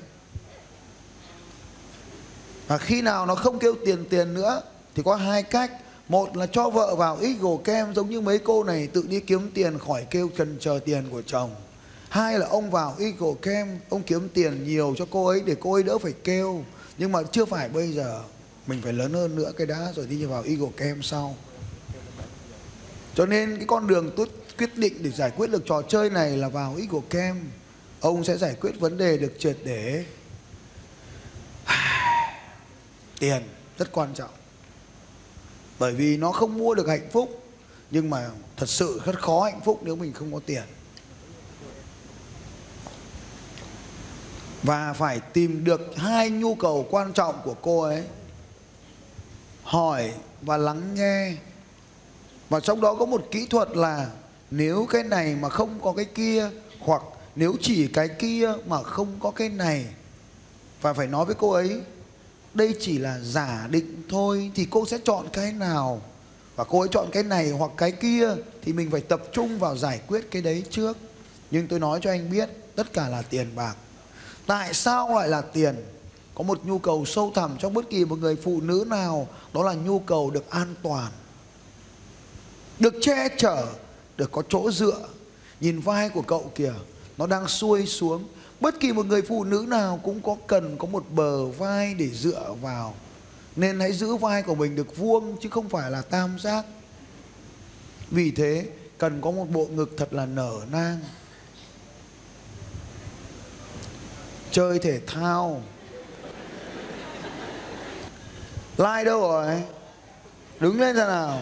Và 2.67 2.79
khi 2.79 3.03
nào 3.03 3.27
nó 3.27 3.35
không 3.35 3.59
kêu 3.59 3.75
tiền 3.87 4.05
tiền 4.11 4.35
nữa, 4.35 4.63
thì 4.95 5.03
có 5.03 5.17
hai 5.17 5.43
cách. 5.43 5.71
Một 6.09 6.37
là 6.37 6.47
cho 6.47 6.71
vợ 6.71 6.95
vào 6.95 7.19
Eagle 7.23 7.57
Kem, 7.65 7.95
giống 7.95 8.11
như 8.11 8.21
mấy 8.21 8.39
cô 8.39 8.65
này 8.65 8.87
tự 8.87 9.05
đi 9.09 9.21
kiếm 9.21 9.51
tiền 9.55 9.79
khỏi 9.79 10.07
kêu 10.11 10.31
trần 10.37 10.57
chờ 10.61 10.81
tiền 10.85 11.05
của 11.11 11.23
chồng. 11.23 11.51
Hai 12.09 12.39
là 12.39 12.47
ông 12.47 12.71
vào 12.71 12.97
Eagle 12.99 13.35
Kem, 13.43 13.79
ông 13.89 14.03
kiếm 14.03 14.29
tiền 14.35 14.65
nhiều 14.65 14.95
cho 14.99 15.07
cô 15.11 15.27
ấy 15.27 15.41
để 15.47 15.57
cô 15.61 15.73
ấy 15.73 15.83
đỡ 15.83 15.99
phải 15.99 16.13
kêu. 16.25 16.65
Nhưng 16.99 17.13
mà 17.13 17.23
chưa 17.33 17.45
phải 17.45 17.69
bây 17.69 17.93
giờ 17.93 18.21
mình 18.67 18.83
phải 18.83 18.93
lớn 18.93 19.13
hơn 19.13 19.37
nữa 19.37 19.53
cái 19.57 19.67
đã 19.67 19.93
rồi 19.97 20.07
đi 20.07 20.25
vào 20.25 20.43
Eagle 20.43 20.71
Kem 20.77 21.03
sau. 21.03 21.37
Cho 23.15 23.27
nên 23.27 23.57
cái 23.57 23.65
con 23.67 23.87
đường 23.87 24.11
tôi 24.17 24.27
quyết 24.59 24.77
định 24.77 24.95
để 25.03 25.11
giải 25.11 25.31
quyết 25.37 25.51
được 25.51 25.63
trò 25.67 25.83
chơi 25.83 26.11
này 26.11 26.37
là 26.37 26.49
vào 26.49 26.77
Eagle 26.79 27.09
Kem 27.11 27.51
ông 28.01 28.25
sẽ 28.25 28.37
giải 28.37 28.57
quyết 28.61 28.81
vấn 28.81 28.99
đề 28.99 29.19
được 29.19 29.33
triệt 29.39 29.57
để. 29.65 30.05
Tiền 33.19 33.43
rất 33.79 33.93
quan 33.93 34.15
trọng. 34.15 34.31
Bởi 35.79 35.95
vì 35.95 36.17
nó 36.17 36.33
không 36.33 36.59
mua 36.59 36.75
được 36.75 36.89
hạnh 36.89 37.09
phúc, 37.13 37.43
nhưng 37.91 38.11
mà 38.11 38.31
thật 38.57 38.69
sự 38.69 39.01
rất 39.05 39.23
khó 39.23 39.45
hạnh 39.45 39.61
phúc 39.65 39.81
nếu 39.85 39.97
mình 39.97 40.13
không 40.13 40.33
có 40.33 40.41
tiền. 40.47 40.63
Và 44.63 44.93
phải 44.93 45.21
tìm 45.21 45.65
được 45.65 45.81
hai 45.97 46.31
nhu 46.31 46.55
cầu 46.55 46.87
quan 46.91 47.13
trọng 47.13 47.41
của 47.45 47.55
cô 47.55 47.81
ấy 47.81 48.05
hỏi 49.63 50.13
và 50.43 50.57
lắng 50.57 50.95
nghe. 50.95 51.33
Và 52.49 52.61
trong 52.61 52.81
đó 52.81 52.95
có 52.95 53.07
một 53.07 53.29
kỹ 53.31 53.47
thuật 53.47 53.77
là 53.77 54.11
nếu 54.51 54.87
cái 54.91 55.03
này 55.03 55.35
mà 55.35 55.49
không 55.49 55.81
có 55.83 55.93
cái 55.93 56.05
kia, 56.05 56.51
hoặc 56.79 57.03
nếu 57.37 57.55
chỉ 57.61 57.89
cái 57.89 58.09
kia 58.09 58.53
mà 58.67 58.83
không 58.83 59.17
có 59.21 59.31
cái 59.31 59.49
này, 59.49 59.87
và 60.81 60.93
phải 60.93 61.07
nói 61.07 61.25
với 61.25 61.35
cô 61.35 61.51
ấy, 61.51 61.81
đây 62.55 62.75
chỉ 62.81 62.99
là 62.99 63.19
giả 63.19 63.69
định 63.71 64.03
thôi 64.09 64.51
thì 64.55 64.67
cô 64.71 64.87
sẽ 64.87 64.99
chọn 65.05 65.27
cái 65.33 65.53
nào? 65.53 66.03
Và 66.57 66.65
cô 66.65 66.81
ấy 66.81 66.89
chọn 66.93 67.09
cái 67.13 67.23
này 67.23 67.51
hoặc 67.51 67.71
cái 67.77 67.93
kia 67.93 68.29
thì 68.63 68.73
mình 68.73 68.91
phải 68.91 69.01
tập 69.01 69.23
trung 69.33 69.59
vào 69.59 69.77
giải 69.77 70.01
quyết 70.07 70.31
cái 70.31 70.43
đấy 70.43 70.65
trước. 70.71 70.97
Nhưng 71.51 71.69
tôi 71.69 71.81
nói 71.81 72.01
cho 72.03 72.11
anh 72.11 72.31
biết, 72.31 72.49
tất 72.77 72.93
cả 72.93 73.09
là 73.09 73.23
tiền 73.23 73.51
bạc. 73.57 73.75
Tại 74.47 74.75
sao 74.75 75.15
lại 75.15 75.29
là 75.29 75.41
tiền? 75.41 75.77
Có 76.41 76.45
một 76.45 76.67
nhu 76.67 76.79
cầu 76.79 77.05
sâu 77.05 77.33
thẳm 77.35 77.57
trong 77.59 77.75
bất 77.75 77.91
kỳ 77.91 78.05
một 78.05 78.19
người 78.19 78.37
phụ 78.37 78.61
nữ 78.61 78.85
nào, 78.89 79.29
đó 79.55 79.63
là 79.63 79.75
nhu 79.75 79.99
cầu 79.99 80.31
được 80.31 80.51
an 80.51 80.75
toàn, 80.83 81.13
được 82.79 82.95
che 83.01 83.29
chở, 83.39 83.67
được 84.17 84.33
có 84.33 84.43
chỗ 84.49 84.71
dựa. 84.71 85.09
Nhìn 85.61 85.81
vai 85.81 86.09
của 86.09 86.23
cậu 86.23 86.53
kìa, 86.55 86.73
nó 87.19 87.27
đang 87.27 87.49
xuôi 87.49 87.87
xuống. 87.87 88.25
Bất 88.61 88.81
kỳ 88.81 88.93
một 88.93 89.07
người 89.07 89.23
phụ 89.23 89.45
nữ 89.45 89.65
nào 89.69 90.01
cũng 90.03 90.23
có 90.23 90.37
cần 90.47 90.77
có 90.79 90.87
một 90.87 91.05
bờ 91.11 91.47
vai 91.47 91.95
để 91.95 92.09
dựa 92.09 92.55
vào. 92.63 92.95
Nên 93.57 93.81
hãy 93.81 93.93
giữ 93.93 94.17
vai 94.17 94.43
của 94.43 94.55
mình 94.55 94.77
được 94.77 94.97
vuông, 94.97 95.37
chứ 95.41 95.49
không 95.49 95.69
phải 95.69 95.91
là 95.91 96.03
tam 96.03 96.39
giác. 96.39 96.65
Vì 98.11 98.31
thế, 98.31 98.67
cần 98.99 99.21
có 99.21 99.31
một 99.31 99.47
bộ 99.51 99.67
ngực 99.67 99.91
thật 99.97 100.13
là 100.13 100.27
nở 100.27 100.61
nang. 100.73 100.99
Chơi 104.51 104.79
thể 104.79 105.01
thao 105.07 105.63
Lai 108.81 109.05
đâu 109.05 109.21
rồi? 109.21 109.63
Đứng 110.61 110.81
lên 110.81 110.97
xem 110.97 111.09
nào. 111.09 111.39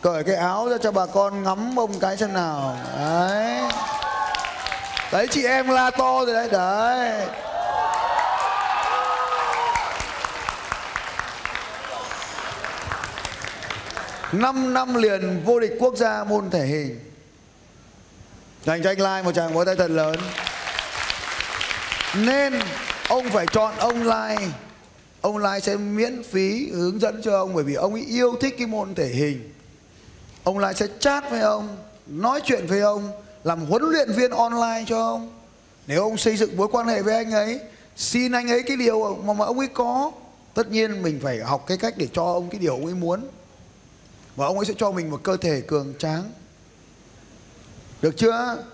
Cởi 0.00 0.24
cái 0.24 0.34
áo 0.34 0.68
ra 0.68 0.76
cho 0.82 0.92
bà 0.92 1.06
con 1.06 1.42
ngắm 1.42 1.74
bông 1.74 2.00
cái 2.00 2.16
xem 2.16 2.32
nào. 2.32 2.76
Đấy. 2.98 3.62
Đấy, 5.12 5.26
chị 5.30 5.44
em 5.44 5.68
la 5.68 5.90
to 5.90 6.24
rồi 6.24 6.34
đấy 6.34 6.48
đấy. 6.52 7.26
Năm 14.32 14.74
năm 14.74 14.94
liền 14.94 15.42
vô 15.44 15.60
địch 15.60 15.72
quốc 15.78 15.96
gia 15.96 16.24
môn 16.24 16.50
thể 16.50 16.66
hình. 16.66 17.10
Dành 18.64 18.82
cho 18.82 18.90
anh 18.90 19.00
Lai, 19.00 19.22
một 19.22 19.32
tràng 19.32 19.54
vỗ 19.54 19.64
tay 19.64 19.76
thật 19.76 19.90
lớn. 19.90 20.16
Nên 22.14 22.60
ông 23.08 23.30
phải 23.30 23.46
chọn 23.46 23.74
ông 23.78 24.02
Lai 24.02 24.36
ông 25.22 25.38
Lai 25.38 25.60
sẽ 25.60 25.76
miễn 25.76 26.22
phí 26.22 26.70
hướng 26.70 27.00
dẫn 27.00 27.20
cho 27.22 27.36
ông 27.36 27.54
bởi 27.54 27.64
vì 27.64 27.74
ông 27.74 27.94
ấy 27.94 28.04
yêu 28.04 28.34
thích 28.40 28.54
cái 28.58 28.66
môn 28.66 28.94
thể 28.94 29.06
hình. 29.06 29.52
Ông 30.44 30.58
Lai 30.58 30.74
sẽ 30.74 30.86
chat 30.98 31.30
với 31.30 31.40
ông 31.40 31.76
nói 32.06 32.40
chuyện 32.44 32.66
với 32.66 32.80
ông 32.80 33.10
làm 33.44 33.66
huấn 33.66 33.82
luyện 33.82 34.12
viên 34.12 34.30
online 34.30 34.84
cho 34.86 34.98
ông. 34.98 35.32
Nếu 35.86 36.02
ông 36.02 36.16
xây 36.16 36.36
dựng 36.36 36.56
mối 36.56 36.68
quan 36.72 36.86
hệ 36.86 37.02
với 37.02 37.14
anh 37.14 37.30
ấy 37.30 37.60
xin 37.96 38.32
anh 38.32 38.48
ấy 38.48 38.62
cái 38.62 38.76
điều 38.76 39.14
mà, 39.24 39.32
mà 39.32 39.44
ông 39.44 39.58
ấy 39.58 39.68
có. 39.68 40.12
Tất 40.54 40.70
nhiên 40.70 41.02
mình 41.02 41.20
phải 41.22 41.38
học 41.38 41.64
cái 41.66 41.76
cách 41.76 41.94
để 41.96 42.08
cho 42.12 42.24
ông 42.24 42.48
cái 42.50 42.58
điều 42.58 42.72
ông 42.72 42.84
ấy 42.84 42.94
muốn. 42.94 43.20
Và 44.36 44.46
ông 44.46 44.58
ấy 44.58 44.66
sẽ 44.66 44.74
cho 44.78 44.90
mình 44.90 45.10
một 45.10 45.20
cơ 45.22 45.36
thể 45.36 45.60
cường 45.60 45.94
tráng. 45.98 46.32
Được 48.02 48.16
chưa? 48.16 48.64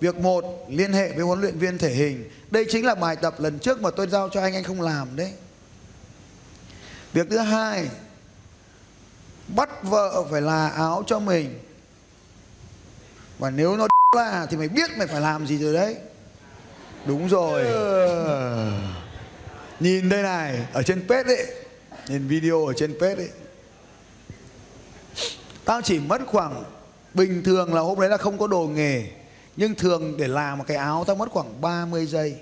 Việc 0.00 0.16
một 0.16 0.44
liên 0.68 0.92
hệ 0.92 1.12
với 1.12 1.24
huấn 1.24 1.40
luyện 1.40 1.58
viên 1.58 1.78
thể 1.78 1.90
hình. 1.90 2.30
Đây 2.50 2.66
chính 2.70 2.86
là 2.86 2.94
bài 2.94 3.16
tập 3.16 3.34
lần 3.38 3.58
trước 3.58 3.82
mà 3.82 3.90
tôi 3.90 4.06
giao 4.06 4.28
cho 4.28 4.40
anh 4.40 4.54
anh 4.54 4.64
không 4.64 4.82
làm 4.82 5.16
đấy 5.16 5.32
việc 7.18 7.26
thứ 7.30 7.38
hai 7.38 7.88
bắt 9.48 9.82
vợ 9.82 10.24
phải 10.30 10.42
là 10.42 10.68
áo 10.68 11.04
cho 11.06 11.18
mình. 11.18 11.58
Và 13.38 13.50
nếu 13.50 13.76
nó 13.76 13.86
là 14.16 14.46
thì 14.50 14.56
mày 14.56 14.68
biết 14.68 14.90
mày 14.98 15.06
phải 15.06 15.20
làm 15.20 15.46
gì 15.46 15.58
rồi 15.58 15.74
đấy. 15.74 15.96
Đúng 17.04 17.28
rồi. 17.28 17.64
Nhìn 19.80 20.08
đây 20.08 20.22
này 20.22 20.66
ở 20.72 20.82
trên 20.82 21.08
page 21.08 21.34
ấy 21.34 21.46
nhìn 22.08 22.28
video 22.28 22.66
ở 22.66 22.72
trên 22.72 22.94
page 23.00 23.14
ấy. 23.14 23.30
Tao 25.64 25.82
chỉ 25.82 25.98
mất 25.98 26.20
khoảng 26.26 26.64
bình 27.14 27.42
thường 27.44 27.74
là 27.74 27.80
hôm 27.80 28.00
đấy 28.00 28.08
là 28.08 28.16
không 28.16 28.38
có 28.38 28.46
đồ 28.46 28.66
nghề 28.66 29.10
nhưng 29.56 29.74
thường 29.74 30.16
để 30.16 30.28
làm 30.28 30.58
một 30.58 30.64
cái 30.66 30.76
áo 30.76 31.04
tao 31.06 31.16
mất 31.16 31.30
khoảng 31.30 31.60
30 31.60 32.06
giây. 32.06 32.36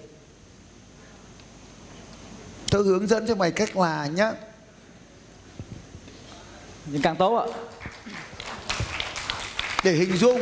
Tôi 2.71 2.85
hướng 2.85 3.07
dẫn 3.07 3.27
cho 3.27 3.35
mày 3.35 3.51
cách 3.51 3.77
là 3.77 4.07
nhá 4.07 4.33
nhưng 6.87 7.03
càng 7.03 7.17
tốt 7.17 7.37
ạ. 7.37 7.47
Để 9.85 9.93
hình 9.93 10.17
dung. 10.17 10.41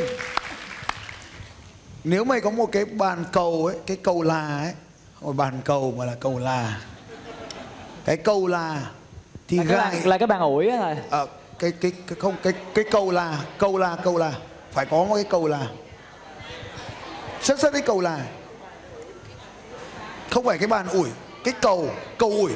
Nếu 2.05 2.25
mày 2.25 2.41
có 2.41 2.51
một 2.51 2.67
cái 2.73 2.85
bàn 2.85 3.25
cầu 3.33 3.67
ấy 3.67 3.77
cái 3.87 3.97
cầu 3.97 4.23
là 4.23 4.59
ấy 4.59 4.73
một 5.21 5.33
bàn 5.33 5.61
cầu 5.65 5.95
mà 5.99 6.05
là 6.05 6.15
cầu 6.21 6.39
là. 6.39 6.81
Cái 8.05 8.17
cầu 8.17 8.47
là 8.47 8.83
thì 9.49 9.57
là 9.57 9.65
cái 9.65 9.77
gài 9.77 9.95
bàn, 9.95 10.09
là 10.09 10.19
cái 10.19 10.27
bàn 10.27 10.41
ủi 10.41 10.69
á 10.69 10.77
thầy. 10.81 10.97
Ờ, 11.11 11.27
cái, 11.59 11.73
cái 11.81 11.93
cái 12.07 12.19
không 12.21 12.37
cái 12.43 12.53
cái 12.75 12.85
cầu 12.91 13.11
là 13.11 13.39
cầu 13.59 13.79
là 13.79 13.97
cầu 13.97 14.19
là. 14.19 14.33
Phải 14.73 14.87
có 14.87 15.05
một 15.05 15.15
cái 15.15 15.25
cầu 15.25 15.49
là. 15.49 15.67
Sắp 17.43 17.59
sắp 17.59 17.71
cái 17.73 17.83
cầu 17.83 18.01
là. 18.01 18.21
Không 20.31 20.45
phải 20.45 20.59
cái 20.59 20.69
bàn 20.69 20.89
ủi 20.89 21.09
cái 21.45 21.55
cầu 21.61 21.89
cầu 22.19 22.31
ủi 22.31 22.53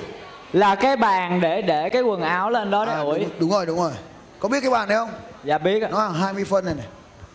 là 0.52 0.74
cái 0.74 0.96
bàn 0.96 1.40
để 1.40 1.62
để 1.62 1.88
cái 1.88 2.02
quần 2.02 2.20
áo 2.20 2.50
lên 2.50 2.70
đó 2.70 2.84
để 2.84 2.92
À, 2.92 2.98
ủi 2.98 3.18
đúng, 3.18 3.30
đúng 3.38 3.50
rồi 3.50 3.66
đúng 3.66 3.78
rồi. 3.78 3.92
Có 4.38 4.48
biết 4.48 4.60
cái 4.60 4.70
bàn 4.70 4.88
đấy 4.88 4.98
không? 4.98 5.10
Dạ 5.44 5.58
biết 5.58 5.82
ạ. 5.82 5.88
Nó 5.92 5.98
hàng 6.00 6.14
20 6.14 6.44
phân 6.44 6.64
này 6.64 6.74
này. 6.74 6.86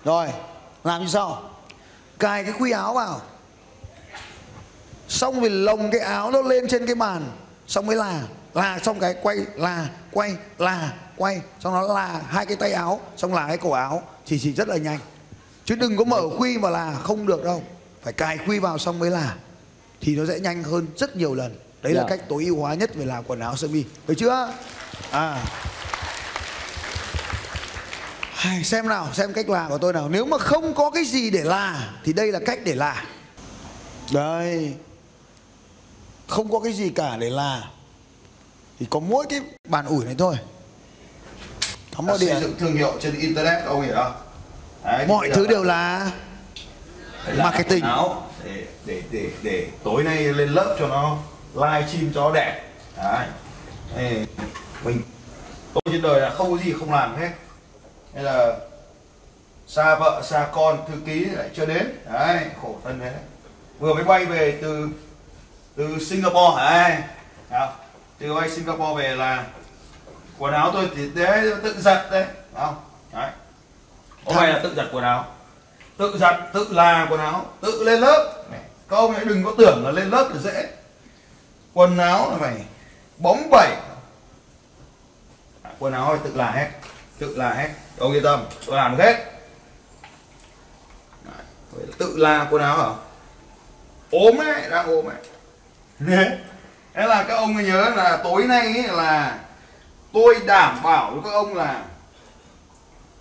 Rồi 0.06 0.28
làm 0.84 1.02
như 1.02 1.08
sau. 1.08 1.50
Cài 2.20 2.44
cái 2.44 2.54
khuy 2.54 2.72
áo 2.72 2.94
vào. 2.94 3.22
Xong 5.08 5.42
rồi 5.42 5.50
lồng 5.50 5.92
cái 5.92 6.02
áo 6.02 6.32
nó 6.32 6.42
lên 6.42 6.68
trên 6.68 6.86
cái 6.86 6.96
bàn. 6.96 7.24
Xong 7.68 7.86
mới 7.86 7.96
là 7.96 8.22
là 8.54 8.80
xong 8.80 9.00
cái 9.00 9.16
quay 9.22 9.38
là 9.56 9.88
quay 10.12 10.36
là 10.58 10.94
quay. 11.18 11.42
Xong 11.60 11.74
nó 11.74 11.94
là 11.94 12.22
hai 12.28 12.46
cái 12.46 12.56
tay 12.56 12.72
áo 12.72 13.00
xong 13.18 13.34
là 13.34 13.48
cái 13.48 13.58
cổ 13.58 13.72
áo. 13.72 14.02
Thì 14.26 14.40
chỉ 14.40 14.54
rất 14.54 14.68
là 14.68 14.78
nhanh. 14.78 15.00
Chứ 15.66 15.76
đừng 15.76 15.98
có 15.98 16.04
mở 16.04 16.22
khuy 16.38 16.58
mà 16.58 16.70
là 16.70 16.94
không 17.04 17.28
được 17.28 17.44
đâu. 17.44 17.64
Phải 18.04 18.14
cài 18.14 18.38
khuy 18.38 18.60
vào 18.60 18.78
xong 18.78 19.00
mới 19.00 19.12
là. 19.12 19.36
Thì 20.02 20.16
nó 20.16 20.26
sẽ 20.28 20.40
nhanh 20.40 20.64
hơn 20.64 20.88
rất 20.96 21.16
nhiều 21.16 21.36
lần 21.36 21.56
đấy 21.84 21.94
là 21.94 22.02
Dạ. 22.02 22.08
cách 22.10 22.20
tối 22.30 22.44
ưu 22.46 22.60
hóa 22.60 22.74
nhất 22.74 22.96
về 22.96 23.06
làm 23.06 23.24
quần 23.24 23.40
áo 23.40 23.56
sơ 23.56 23.68
mi. 23.68 23.84
Được 24.08 24.14
chưa? 24.18 24.54
À. 25.12 25.44
Xem 28.64 28.88
nào 28.88 29.08
xem 29.14 29.34
cách 29.34 29.50
là 29.50 29.68
của 29.70 29.78
tôi 29.78 29.94
nào. 29.94 30.10
Nếu 30.10 30.26
mà 30.26 30.38
không 30.38 30.74
có 30.74 30.90
cái 30.90 31.06
gì 31.06 31.30
để 31.30 31.44
là 31.44 31.90
thì 32.04 32.14
đây 32.14 32.32
là 32.32 32.40
cách 32.46 32.60
để 32.66 32.76
là 32.76 33.06
đây. 34.14 34.74
Không 36.28 36.52
có 36.52 36.60
cái 36.60 36.74
gì 36.74 36.90
cả 36.90 37.18
để 37.20 37.30
là 37.30 37.64
thì 38.80 38.86
có 38.90 39.00
mỗi 39.00 39.26
cái 39.30 39.42
bàn 39.70 39.86
ủi 39.86 40.06
này 40.06 40.16
thôi. 40.18 40.36
Cắm 41.96 42.06
vào 42.06 42.18
xây 42.18 42.28
điện 42.28 42.38
dựng 42.42 42.56
thương 42.60 42.74
hiệu 42.76 42.94
trên 43.02 43.20
internet 43.20 43.66
ông 43.66 43.82
hiểu 43.82 43.96
không 43.96 44.14
Đấy, 44.84 45.06
mọi 45.08 45.30
thứ 45.34 45.48
đều 45.48 45.64
là 45.64 46.12
làm 47.26 47.38
marketing. 47.38 47.84
áo 47.84 48.30
để 48.46 48.66
để 48.86 49.02
để 49.12 49.30
để 49.44 49.68
tối 49.84 50.04
nay 50.04 50.24
lên 50.24 50.50
lớp 50.50 50.76
cho 50.80 50.88
nó 50.88 51.18
live 51.56 51.88
stream 51.88 52.12
cho 52.16 52.32
đẹp. 52.32 52.62
Đấy. 52.98 53.28
Ê, 53.98 54.26
mình 54.84 55.02
tôi 55.74 55.82
trên 55.92 56.02
đời 56.02 56.22
là 56.22 56.30
không 56.30 56.52
có 56.52 56.64
gì 56.64 56.74
không 56.80 56.92
làm 56.92 57.18
hết. 57.18 57.30
Hay 58.14 58.24
là 58.24 58.58
xa 59.68 59.96
vợ 59.96 60.22
xa 60.26 60.48
con 60.52 60.80
thư 60.88 60.94
ký 61.06 61.26
lại 61.26 61.50
chưa 61.56 61.66
đến. 61.66 61.98
Đấy 62.14 62.46
khổ 62.62 62.76
thân 62.84 63.00
thế. 63.00 63.14
Vừa 63.80 63.94
mới 63.94 64.04
bay 64.04 64.26
về 64.26 64.60
từ 64.62 64.90
từ 65.76 66.00
Singapore. 66.00 66.56
Đấy. 66.58 66.98
Từ 68.20 68.34
bay 68.34 68.50
Singapore 68.50 69.04
về 69.04 69.16
là 69.16 69.46
quần 70.38 70.54
áo 70.54 70.72
tôi 70.74 70.90
thì 70.96 71.10
đấy 71.16 71.52
tự 71.64 71.82
giặt 71.82 72.12
đấy. 72.12 72.26
Không 72.58 72.76
đấy. 73.14 73.30
Hôm 74.26 74.36
nay 74.36 74.54
là 74.54 74.60
tự 74.64 74.74
giặt 74.76 74.86
quần 74.92 75.04
áo? 75.04 75.26
Tự 75.98 76.18
giặt 76.18 76.36
tự 76.54 76.68
là 76.72 77.08
quần 77.10 77.20
áo 77.20 77.46
tự 77.62 77.84
lên 77.84 78.00
lớp. 78.00 78.44
Các 78.90 78.98
ông 78.98 79.16
ấy 79.16 79.26
đừng 79.26 79.44
có 79.44 79.54
tưởng 79.58 79.86
là 79.86 79.92
lên 79.92 80.10
lớp 80.10 80.30
là 80.34 80.42
dễ 80.42 80.70
quần 81.74 81.98
áo 81.98 82.32
là 82.32 82.38
phải 82.38 82.66
bóng 83.18 83.50
bẩy. 83.52 83.76
À, 85.64 85.72
quần 85.80 85.94
áo 85.94 86.08
phải 86.08 86.20
tự 86.24 86.36
là 86.36 86.52
hết 86.52 86.70
tự 87.20 87.36
là 87.36 87.54
hết. 87.54 87.70
Ông 87.98 88.14
yên 88.14 88.24
tâm 88.24 88.46
tôi 88.66 88.76
làm 88.76 88.98
hết. 88.98 89.16
Đấy, 91.26 91.86
tự 91.98 92.18
là 92.18 92.48
quần 92.52 92.62
áo 92.62 92.78
hả? 92.78 92.96
Ốm 94.12 94.38
ấy 94.38 94.70
đang 94.70 94.88
ốm 94.88 95.06
ấy. 95.06 95.16
Thế 96.94 97.08
là 97.08 97.24
các 97.24 97.36
ông 97.36 97.64
nhớ 97.64 97.90
là 97.96 98.18
tối 98.24 98.44
nay 98.44 98.62
ấy 98.62 98.88
là 98.88 99.40
tôi 100.14 100.36
đảm 100.46 100.84
bảo 100.84 101.12
với 101.12 101.22
các 101.24 101.30
ông 101.30 101.56
là 101.56 101.86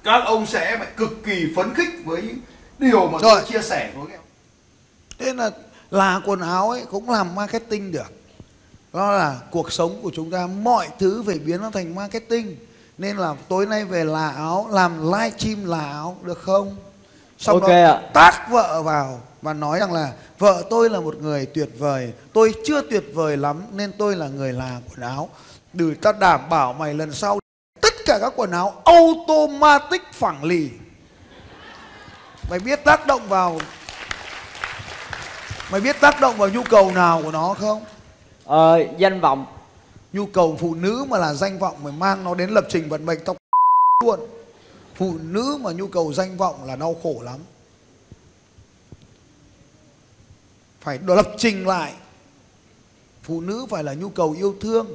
các 0.04 0.24
ông 0.24 0.46
sẽ 0.46 0.76
phải 0.78 0.88
cực 0.96 1.10
kỳ 1.24 1.52
phấn 1.56 1.74
khích 1.74 1.90
với 2.04 2.34
điều 2.78 3.08
mà 3.08 3.18
tôi 3.22 3.42
chia 3.48 3.62
sẻ 3.62 3.90
với 3.94 4.06
các 4.06 4.14
em. 4.14 4.20
Thế 5.18 5.34
là 5.34 5.50
là 5.90 6.20
quần 6.26 6.40
áo 6.40 6.70
ấy 6.70 6.84
cũng 6.90 7.10
làm 7.10 7.34
marketing 7.34 7.92
được 7.92 8.21
đó 8.92 9.12
là 9.12 9.40
cuộc 9.50 9.72
sống 9.72 9.98
của 10.02 10.10
chúng 10.14 10.30
ta 10.30 10.46
mọi 10.46 10.88
thứ 10.98 11.22
phải 11.26 11.38
biến 11.38 11.60
nó 11.60 11.70
thành 11.70 11.94
marketing. 11.94 12.56
Nên 12.98 13.16
là 13.16 13.34
tối 13.48 13.66
nay 13.66 13.84
về 13.84 14.04
là 14.04 14.30
áo 14.30 14.68
làm 14.70 15.12
live 15.12 15.30
stream 15.38 15.64
là 15.64 15.90
áo 15.90 16.16
được 16.22 16.38
không? 16.38 16.76
Sau 17.38 17.54
Ok 17.54 17.68
đó 17.68 17.74
ạ. 17.74 18.02
tác 18.14 18.46
vợ 18.50 18.82
vào 18.82 19.20
và 19.42 19.52
nói 19.52 19.78
rằng 19.78 19.92
là 19.92 20.12
vợ 20.38 20.64
tôi 20.70 20.90
là 20.90 21.00
một 21.00 21.16
người 21.16 21.46
tuyệt 21.46 21.68
vời 21.78 22.12
tôi 22.32 22.54
chưa 22.64 22.80
tuyệt 22.90 23.04
vời 23.14 23.36
lắm 23.36 23.62
nên 23.72 23.92
tôi 23.98 24.16
là 24.16 24.28
người 24.28 24.52
là 24.52 24.80
quần 24.90 25.00
áo. 25.00 25.28
Để 25.72 25.84
ta 26.02 26.12
đảm 26.12 26.48
bảo 26.50 26.72
mày 26.72 26.94
lần 26.94 27.12
sau 27.12 27.38
tất 27.80 27.94
cả 28.06 28.18
các 28.20 28.32
quần 28.36 28.50
áo 28.50 28.82
automatic 28.84 30.02
phẳng 30.12 30.44
lì. 30.44 30.68
Mày 32.50 32.58
biết 32.58 32.84
tác 32.84 33.06
động 33.06 33.28
vào 33.28 33.60
mày 35.70 35.80
biết 35.80 36.00
tác 36.00 36.20
động 36.20 36.36
vào 36.36 36.48
nhu 36.48 36.62
cầu 36.62 36.92
nào 36.94 37.20
của 37.24 37.32
nó 37.32 37.54
không 37.60 37.84
ờ, 38.44 38.78
danh 38.98 39.20
vọng. 39.20 39.46
Nhu 40.12 40.26
cầu 40.26 40.56
phụ 40.60 40.74
nữ 40.74 41.04
mà 41.08 41.18
là 41.18 41.34
danh 41.34 41.58
vọng 41.58 41.76
phải 41.82 41.92
mang 41.92 42.24
nó 42.24 42.34
đến 42.34 42.50
lập 42.50 42.64
trình 42.68 42.88
vận 42.88 43.06
mệnh 43.06 43.18
tóc 43.24 43.36
luôn. 44.04 44.20
Phụ 44.94 45.18
nữ 45.22 45.58
mà 45.60 45.72
nhu 45.72 45.86
cầu 45.86 46.12
danh 46.12 46.36
vọng 46.36 46.64
là 46.64 46.76
đau 46.76 46.96
khổ 47.02 47.20
lắm. 47.22 47.38
Phải 50.80 50.98
lập 51.06 51.28
trình 51.36 51.66
lại. 51.66 51.94
Phụ 53.22 53.40
nữ 53.40 53.66
phải 53.70 53.84
là 53.84 53.94
nhu 53.94 54.08
cầu 54.08 54.34
yêu 54.38 54.54
thương 54.60 54.86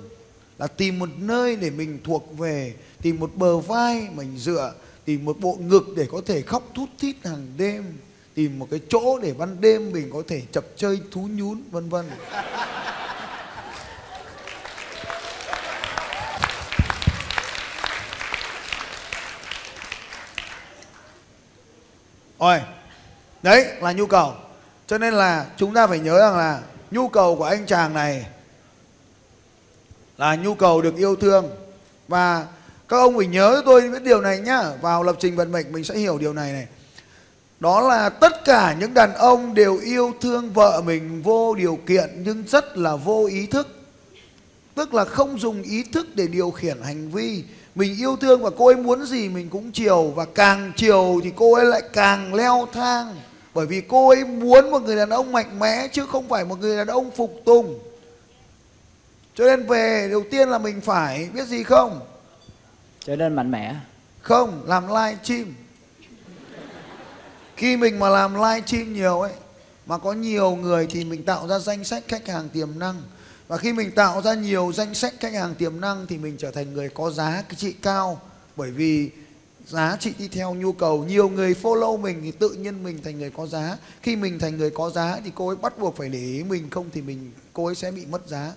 là 0.57 0.67
tìm 0.67 0.99
một 0.99 1.09
nơi 1.17 1.55
để 1.55 1.69
mình 1.69 1.99
thuộc 2.03 2.37
về 2.37 2.73
tìm 3.01 3.19
một 3.19 3.31
bờ 3.35 3.57
vai 3.57 4.07
mình 4.15 4.37
dựa 4.37 4.73
tìm 5.05 5.25
một 5.25 5.37
bộ 5.39 5.57
ngực 5.59 5.83
để 5.95 6.07
có 6.11 6.21
thể 6.25 6.41
khóc 6.41 6.63
thút 6.75 6.89
thít 6.99 7.15
hàng 7.23 7.47
đêm 7.57 7.97
tìm 8.33 8.59
một 8.59 8.67
cái 8.71 8.79
chỗ 8.89 9.19
để 9.19 9.33
ban 9.33 9.61
đêm 9.61 9.91
mình 9.91 10.09
có 10.13 10.23
thể 10.27 10.41
chập 10.51 10.65
chơi 10.75 10.99
thú 11.11 11.27
nhún 11.31 11.61
vân 11.71 11.89
vân. 11.89 12.05
Rồi, 22.39 22.59
đấy 23.43 23.65
là 23.81 23.91
nhu 23.91 24.05
cầu. 24.05 24.33
Cho 24.87 24.97
nên 24.97 25.13
là 25.13 25.45
chúng 25.57 25.73
ta 25.73 25.87
phải 25.87 25.99
nhớ 25.99 26.19
rằng 26.19 26.37
là 26.37 26.61
nhu 26.91 27.07
cầu 27.07 27.35
của 27.35 27.43
anh 27.43 27.65
chàng 27.65 27.93
này 27.93 28.25
là 30.17 30.35
nhu 30.35 30.55
cầu 30.55 30.81
được 30.81 30.95
yêu 30.95 31.15
thương 31.15 31.49
và 32.07 32.47
các 32.87 32.97
ông 32.97 33.17
phải 33.17 33.27
nhớ 33.27 33.61
tôi 33.65 33.89
biết 33.89 34.03
điều 34.03 34.21
này 34.21 34.39
nhá. 34.39 34.63
Vào 34.81 35.03
lập 35.03 35.15
trình 35.19 35.35
vận 35.35 35.51
mệnh 35.51 35.71
mình 35.71 35.83
sẽ 35.83 35.97
hiểu 35.97 36.17
điều 36.17 36.33
này 36.33 36.51
này. 36.51 36.67
Đó 37.59 37.81
là 37.81 38.09
tất 38.09 38.45
cả 38.45 38.75
những 38.79 38.93
đàn 38.93 39.13
ông 39.13 39.53
đều 39.53 39.77
yêu 39.77 40.13
thương 40.21 40.53
vợ 40.53 40.81
mình 40.85 41.21
vô 41.21 41.55
điều 41.55 41.79
kiện 41.85 42.09
nhưng 42.25 42.43
rất 42.47 42.77
là 42.77 42.95
vô 42.95 43.25
ý 43.25 43.45
thức. 43.47 43.67
Tức 44.75 44.93
là 44.93 45.05
không 45.05 45.39
dùng 45.39 45.61
ý 45.63 45.83
thức 45.83 46.07
để 46.15 46.27
điều 46.27 46.51
khiển 46.51 46.81
hành 46.81 47.11
vi 47.11 47.43
mình 47.77 47.97
yêu 47.97 48.15
thương 48.15 48.43
và 48.43 48.49
cô 48.57 48.65
ấy 48.65 48.75
muốn 48.75 49.05
gì 49.05 49.29
mình 49.29 49.49
cũng 49.49 49.71
chiều. 49.71 50.13
Và 50.15 50.25
càng 50.25 50.71
chiều 50.75 51.19
thì 51.23 51.31
cô 51.35 51.53
ấy 51.53 51.65
lại 51.65 51.81
càng 51.93 52.33
leo 52.33 52.67
thang. 52.73 53.15
Bởi 53.53 53.65
vì 53.65 53.81
cô 53.81 54.09
ấy 54.09 54.25
muốn 54.25 54.71
một 54.71 54.81
người 54.81 54.95
đàn 54.95 55.09
ông 55.09 55.31
mạnh 55.31 55.59
mẽ 55.59 55.87
Chứ 55.87 56.05
không 56.05 56.29
phải 56.29 56.45
một 56.45 56.59
người 56.59 56.77
đàn 56.77 56.87
ông 56.87 57.11
phục 57.11 57.41
tùng. 57.45 57.79
Cho 59.35 59.45
nên 59.45 59.67
về 59.67 60.07
đầu 60.11 60.23
tiên 60.31 60.49
là 60.49 60.57
mình 60.57 60.81
phải 60.81 61.29
biết 61.33 61.47
gì 61.47 61.63
không? 61.63 61.99
Trở 63.05 63.15
nên 63.15 63.35
mạnh 63.35 63.51
mẽ. 63.51 63.75
Không, 64.21 64.63
làm 64.65 64.87
live 64.87 65.17
stream. 65.23 65.53
Khi 67.55 67.77
mình 67.77 67.99
mà 67.99 68.09
làm 68.09 68.35
live 68.35 68.61
stream 68.65 68.93
nhiều 68.93 69.21
ấy 69.21 69.31
Mà 69.85 69.97
có 69.97 70.13
nhiều 70.13 70.55
người 70.55 70.87
thì 70.89 71.03
mình 71.03 71.23
tạo 71.23 71.47
ra 71.47 71.59
danh 71.59 71.83
sách 71.83 72.03
khách 72.07 72.27
hàng 72.27 72.49
tiềm 72.49 72.79
năng 72.79 73.01
và 73.47 73.57
khi 73.57 73.73
mình 73.73 73.91
tạo 73.91 74.21
ra 74.21 74.33
nhiều 74.33 74.71
danh 74.73 74.93
sách 74.93 75.13
khách 75.19 75.33
hàng 75.33 75.55
tiềm 75.55 75.81
năng 75.81 76.07
Thì 76.07 76.17
mình 76.17 76.35
trở 76.37 76.51
thành 76.51 76.73
người 76.73 76.89
có 76.89 77.11
giá 77.11 77.43
trị 77.57 77.71
cao 77.71 78.21
Bởi 78.55 78.71
vì 78.71 79.09
giá 79.67 79.97
trị 79.99 80.13
đi 80.17 80.27
theo 80.27 80.53
nhu 80.53 80.71
cầu, 80.71 81.03
Nhiều 81.03 81.29
người 81.29 81.55
follow 81.61 81.97
mình 81.97 82.21
thì 82.23 82.31
tự 82.31 82.49
nhiên 82.49 82.83
mình 82.83 83.01
thành 83.03 83.19
người 83.19 83.29
có 83.29 83.47
giá 83.47 83.77
Khi 84.01 84.15
mình 84.15 84.39
thành 84.39 84.57
người 84.57 84.69
có 84.69 84.89
giá 84.89 85.19
thì 85.23 85.31
cô 85.35 85.47
ấy 85.47 85.55
bắt 85.55 85.79
buộc 85.79 85.97
phải 85.97 86.09
để 86.09 86.19
ý 86.19 86.43
mình, 86.43 86.69
Không 86.69 86.89
thì 86.93 87.01
mình, 87.01 87.31
cô 87.53 87.65
ấy 87.65 87.75
sẽ 87.75 87.91
bị 87.91 88.05
mất 88.05 88.27
giá 88.27 88.53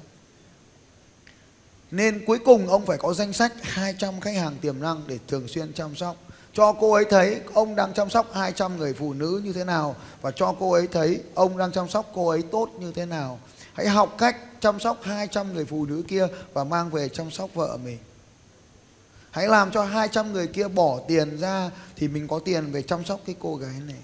nên 1.91 2.25
cuối 2.27 2.39
cùng 2.39 2.69
ông 2.69 2.87
phải 2.87 2.99
có 2.99 3.15
danh 3.15 3.33
sách 3.33 3.53
200 3.63 4.21
khách 4.21 4.35
hàng 4.37 4.57
tiềm 4.61 4.81
năng 4.81 5.03
để 5.07 5.19
thường 5.29 5.49
xuyên 5.49 5.73
chăm 5.73 5.97
sóc. 5.97 6.17
Cho 6.53 6.73
cô 6.73 6.93
ấy 6.93 7.05
thấy 7.11 7.41
ông 7.55 7.77
đang 7.77 7.95
chăm 7.95 8.11
sóc 8.11 8.31
200 8.35 8.77
người 8.77 8.95
phụ 8.95 9.13
nữ 9.13 9.41
như 9.45 9.53
thế 9.53 9.65
nào 9.65 9.97
và 10.23 10.31
cho 10.31 10.55
cô 10.61 10.73
ấy 10.73 10.87
thấy 10.87 11.21
ông 11.35 11.59
đang 11.59 11.73
chăm 11.73 11.89
sóc 11.89 12.11
cô 12.15 12.29
ấy 12.29 12.43
tốt 12.43 12.71
như 12.81 12.93
thế 12.93 13.07
nào. 13.07 13.39
Hãy 13.75 13.89
học 13.89 14.15
cách 14.19 14.37
chăm 14.61 14.81
sóc 14.81 14.99
200 15.03 15.55
người 15.55 15.65
phụ 15.65 15.87
nữ 15.87 16.03
kia 16.09 16.27
và 16.53 16.65
mang 16.65 16.91
về 16.91 17.09
chăm 17.09 17.31
sóc 17.31 17.51
vợ 17.55 17.79
mình. 17.85 17.99
Hãy 19.31 19.49
làm 19.49 19.71
cho 19.71 19.85
200 19.85 20.33
người 20.33 20.47
kia 20.47 20.69
bỏ 20.69 20.99
tiền 21.09 21.39
ra 21.39 21.71
thì 21.97 22.09
mình 22.09 22.29
có 22.29 22.39
tiền 22.39 22.73
về 22.73 22.83
chăm 22.83 23.05
sóc 23.05 23.21
cái 23.27 23.37
cô 23.39 23.57
gái 23.57 23.75
này. 23.87 23.97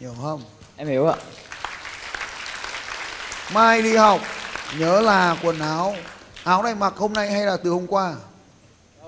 Hiểu 0.00 0.14
không? 0.22 0.42
em 0.76 0.88
hiểu 0.88 1.06
ạ 1.06 1.16
Mai 3.52 3.82
đi 3.82 3.96
học 3.96 4.20
nhớ 4.78 5.00
là 5.00 5.36
quần 5.42 5.58
áo 5.58 5.94
áo 6.44 6.62
này 6.62 6.74
mặc 6.74 6.94
hôm 6.96 7.12
nay 7.12 7.30
hay 7.30 7.46
là 7.46 7.56
từ 7.56 7.70
hôm 7.70 7.86
qua? 7.86 8.14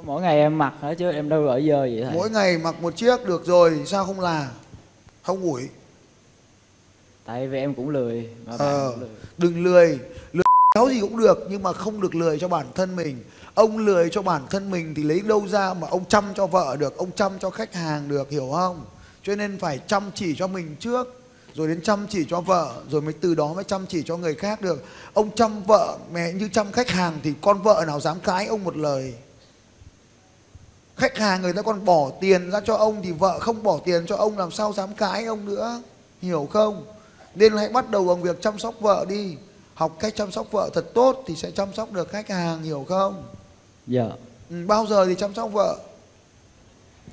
mỗi 0.02 0.22
ngày 0.22 0.38
em 0.38 0.58
mặc 0.58 0.72
hả 0.82 0.94
chứ 0.94 1.12
em 1.12 1.28
đâu 1.28 1.46
ở 1.48 1.60
dơ 1.60 1.80
vậy 1.80 2.02
thầy 2.04 2.14
Mỗi 2.14 2.30
ngày 2.30 2.58
mặc 2.58 2.74
một 2.80 2.96
chiếc 2.96 3.26
được 3.26 3.46
rồi 3.46 3.82
sao 3.86 4.04
không 4.04 4.20
là? 4.20 4.48
Không 5.22 5.42
ủi. 5.42 5.68
Tại 7.24 7.48
vì 7.48 7.58
em 7.58 7.74
cũng 7.74 7.90
lười 7.90 8.28
mà 8.46 8.56
bạn 8.56 8.58
Ờ, 8.58 8.90
cũng 8.90 9.00
lười. 9.00 9.10
đừng 9.38 9.64
lười. 9.64 9.98
Lười 10.32 10.42
kéo 10.74 10.88
gì 10.88 11.00
cũng 11.00 11.16
được 11.16 11.46
nhưng 11.50 11.62
mà 11.62 11.72
không 11.72 12.00
được 12.00 12.14
lười 12.14 12.38
cho 12.38 12.48
bản 12.48 12.66
thân 12.74 12.96
mình. 12.96 13.24
Ông 13.54 13.78
lười 13.78 14.08
cho 14.12 14.22
bản 14.22 14.42
thân 14.50 14.70
mình 14.70 14.94
thì 14.94 15.02
lấy 15.02 15.20
đâu 15.20 15.48
ra 15.48 15.74
mà 15.74 15.88
ông 15.90 16.04
chăm 16.08 16.24
cho 16.34 16.46
vợ 16.46 16.76
được 16.76 16.96
ông 16.96 17.10
chăm 17.16 17.32
cho 17.38 17.50
khách 17.50 17.74
hàng 17.74 18.08
được 18.08 18.30
hiểu 18.30 18.48
không? 18.52 18.84
Cho 19.22 19.36
nên 19.36 19.58
phải 19.58 19.80
chăm 19.86 20.10
chỉ 20.14 20.34
cho 20.38 20.46
mình 20.46 20.76
trước 20.80 21.22
rồi 21.54 21.68
đến 21.68 21.82
chăm 21.82 22.06
chỉ 22.08 22.24
cho 22.28 22.40
vợ 22.40 22.74
rồi 22.90 23.02
mới 23.02 23.14
từ 23.20 23.34
đó 23.34 23.52
mới 23.52 23.64
chăm 23.64 23.86
chỉ 23.86 24.02
cho 24.02 24.16
người 24.16 24.34
khác 24.34 24.60
được. 24.60 24.84
Ông 25.12 25.34
chăm 25.34 25.62
vợ 25.64 25.98
mẹ 26.12 26.32
như 26.32 26.48
chăm 26.52 26.72
khách 26.72 26.88
hàng 26.88 27.20
thì 27.22 27.32
con 27.40 27.62
vợ 27.62 27.84
nào 27.86 28.00
dám 28.00 28.20
cãi 28.20 28.46
ông 28.46 28.64
một 28.64 28.76
lời? 28.76 29.14
Khách 30.96 31.18
hàng 31.18 31.42
người 31.42 31.52
ta 31.52 31.62
còn 31.62 31.84
bỏ 31.84 32.10
tiền 32.20 32.50
ra 32.50 32.60
cho 32.64 32.76
ông 32.76 33.02
thì 33.02 33.12
vợ 33.12 33.38
không 33.38 33.62
bỏ 33.62 33.78
tiền 33.84 34.06
cho 34.06 34.16
ông 34.16 34.38
làm 34.38 34.50
sao 34.50 34.72
dám 34.72 34.94
cãi 34.94 35.24
ông 35.24 35.46
nữa? 35.46 35.82
Hiểu 36.22 36.48
không 36.52 36.84
nên 37.34 37.56
hãy 37.56 37.68
bắt 37.68 37.90
đầu 37.90 38.04
bằng 38.04 38.22
việc 38.22 38.42
chăm 38.42 38.58
sóc 38.58 38.74
vợ 38.80 39.06
đi. 39.08 39.36
Học 39.74 39.96
cách 40.00 40.12
chăm 40.16 40.30
sóc 40.32 40.46
vợ 40.50 40.70
thật 40.74 40.94
tốt 40.94 41.24
thì 41.26 41.36
sẽ 41.36 41.50
chăm 41.50 41.68
sóc 41.74 41.92
được 41.92 42.10
khách 42.10 42.28
hàng 42.28 42.62
hiểu 42.62 42.84
không? 42.88 43.22
Dạ. 43.86 44.06
Ừ, 44.50 44.56
bao 44.66 44.86
giờ 44.86 45.06
thì 45.06 45.14
chăm 45.14 45.34
sóc 45.34 45.52
vợ? 45.52 45.76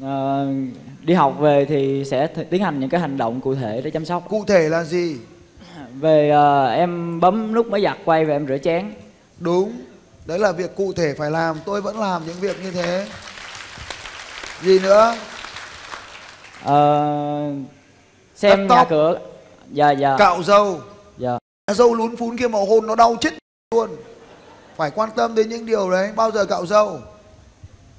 Ờ, 0.02 0.48
đi 1.02 1.14
học 1.14 1.36
về 1.40 1.66
thì 1.70 2.04
sẽ 2.06 2.28
tiến 2.28 2.64
hành 2.64 2.80
những 2.80 2.90
cái 2.90 3.02
hành 3.02 3.18
động 3.18 3.42
cụ 3.42 3.56
thể 3.56 3.82
để 3.82 3.92
chăm 3.92 4.06
sóc. 4.06 4.24
Cụ 4.30 4.46
thể 4.48 4.70
là 4.70 4.84
gì? 4.84 5.18
Về 5.94 6.30
ờ, 6.30 6.68
em 6.68 7.20
bấm 7.20 7.54
nút 7.54 7.68
máy 7.68 7.82
giặt 7.84 7.98
quay 8.06 8.26
và 8.26 8.34
em 8.34 8.48
rửa 8.48 8.58
chén. 8.58 8.94
Đúng. 9.40 9.82
Đấy 10.26 10.40
là 10.40 10.52
việc 10.52 10.76
cụ 10.76 10.94
thể 10.94 11.14
phải 11.18 11.32
làm. 11.32 11.58
Tôi 11.66 11.82
vẫn 11.82 12.00
làm 12.00 12.22
những 12.26 12.36
việc 12.40 12.64
như 12.64 12.72
thế. 12.72 13.08
Gì 14.64 14.80
nữa? 14.80 15.16
Ờ, 16.64 17.52
xem 18.36 18.58
Cắt 18.58 18.64
nhà 18.64 18.68
tóc. 18.70 18.88
cửa 18.90 19.20
dạ 19.72 19.92
dạ. 19.92 20.16
Cạo 20.18 20.44
râu. 20.44 20.82
Dạ. 21.18 21.38
Râu 21.72 21.94
lún 21.94 22.16
phún 22.16 22.38
kia 22.38 22.48
mà 22.48 22.60
hôn 22.60 22.88
nó 22.88 22.96
đau 22.96 23.16
chết 23.22 23.34
luôn. 23.76 23.90
Phải 24.76 24.92
quan 24.92 25.10
tâm 25.16 25.36
đến 25.36 25.50
những 25.50 25.66
điều 25.66 25.92
đấy 25.92 26.12
bao 26.16 26.32
giờ 26.32 26.46
cạo 26.46 26.66
râu? 26.66 27.00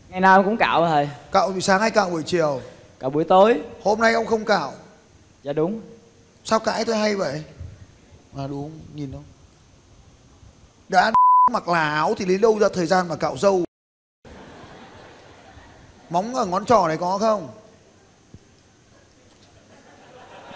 Ngày 0.08 0.20
nào 0.20 0.42
cũng 0.42 0.56
cạo 0.56 0.86
thầy 0.86 1.08
cạo 1.32 1.48
buổi 1.48 1.60
sáng 1.60 1.80
hay 1.80 1.90
cạo 1.90 2.10
buổi 2.10 2.22
chiều. 2.22 2.60
Cạo 3.00 3.10
buổi 3.10 3.24
tối. 3.24 3.60
Hôm 3.82 4.00
nay 4.00 4.14
ông 4.14 4.26
không 4.26 4.44
cạo. 4.44 4.72
Dạ 5.42 5.52
đúng. 5.52 5.80
Sao 6.44 6.58
cãi 6.58 6.84
tôi 6.84 6.96
hay 6.96 7.16
vậy? 7.16 7.44
Mà 8.32 8.46
đúng 8.46 8.70
nhìn 8.94 9.12
không 9.12 9.24
đã 10.88 11.12
mặc 11.50 11.68
là 11.68 11.94
áo 11.94 12.14
thì 12.16 12.24
lấy 12.24 12.38
đâu 12.38 12.58
ra 12.58 12.68
thời 12.74 12.86
gian 12.86 13.08
mà 13.08 13.16
cạo 13.16 13.36
râu? 13.36 13.64
Móng 16.10 16.34
ở 16.34 16.46
ngón 16.46 16.64
trỏ 16.64 16.88
này 16.88 16.96
có 16.96 17.18
không? 17.18 17.48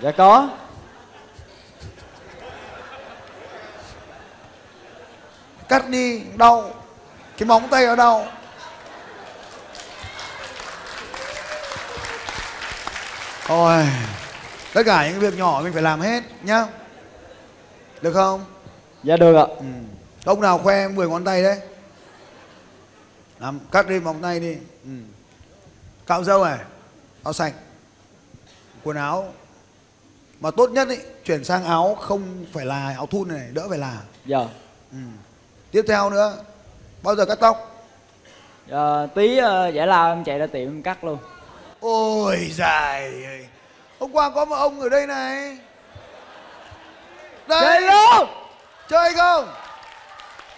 Dạ 0.02 0.12
có 0.16 0.48
cắt 5.74 5.88
đi 5.88 6.22
đau. 6.36 6.70
Cái 7.38 7.46
móng 7.46 7.68
tay 7.70 7.86
nó 7.86 7.96
đau. 7.96 8.26
Ôi, 13.48 13.86
tất 14.74 14.82
cả 14.86 15.08
những 15.08 15.20
việc 15.20 15.38
nhỏ 15.38 15.60
mình 15.64 15.72
phải 15.72 15.82
làm 15.82 16.00
hết 16.00 16.22
nhá. 16.42 16.66
Được 18.02 18.12
không? 18.12 18.44
Dạ 19.02 19.16
được 19.16 19.36
ạ. 19.36 19.46
Ừ. 19.58 19.64
ông 20.24 20.40
nào 20.40 20.58
khoe 20.58 20.88
10 20.88 21.08
ngón 21.08 21.24
tay 21.24 21.42
đấy. 21.42 21.60
Làm 23.38 23.60
cắt 23.72 23.88
đi 23.88 24.00
móng 24.00 24.22
tay 24.22 24.40
đi. 24.40 24.56
Ừ. 24.84 24.90
cạo 26.06 26.24
râu 26.24 26.44
này 26.44 26.58
áo 27.24 27.32
sạch. 27.32 27.54
Quần 28.84 28.96
áo. 28.96 29.32
Mà 30.40 30.50
tốt 30.50 30.70
nhất 30.70 30.88
ý, 30.88 30.96
chuyển 31.24 31.44
sang 31.44 31.64
áo 31.64 31.94
không 31.94 32.46
phải 32.52 32.66
là 32.66 32.94
áo 32.94 33.06
thun 33.06 33.28
này 33.28 33.48
đỡ 33.52 33.68
phải 33.68 33.78
là. 33.78 34.02
Dạ. 34.26 34.48
Ừ. 34.92 34.98
tiếp 35.74 35.84
theo 35.88 36.10
nữa 36.10 36.36
bao 37.02 37.16
giờ 37.16 37.24
cắt 37.26 37.38
tóc? 37.40 37.86
Ờ, 38.70 39.08
tí 39.14 39.38
ờ, 39.38 39.68
giải 39.68 39.86
lao 39.86 40.08
em 40.12 40.24
chạy 40.24 40.38
ra 40.38 40.46
tiệm 40.46 40.68
em 40.68 40.82
cắt 40.82 41.04
luôn. 41.04 41.18
Ôi 41.80 42.50
dài 42.52 43.12
hôm 43.98 44.12
qua 44.12 44.30
có 44.30 44.44
một 44.44 44.56
ông 44.56 44.80
ở 44.80 44.88
đây 44.88 45.06
này. 45.06 45.58
Đây. 47.46 47.60
Chơi 47.62 47.80
luôn. 47.80 48.28
Chơi 48.88 49.12
không? 49.14 49.48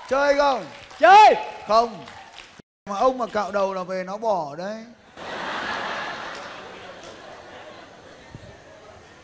Chơi 0.08 0.34
không? 0.34 0.64
Chơi. 0.98 1.34
Không. 1.68 2.04
Mà 2.90 2.98
ông 2.98 3.18
mà 3.18 3.26
cạo 3.26 3.52
đầu 3.52 3.74
là 3.74 3.82
về 3.82 4.04
nó 4.04 4.16
bỏ 4.16 4.54
đấy. 4.56 4.84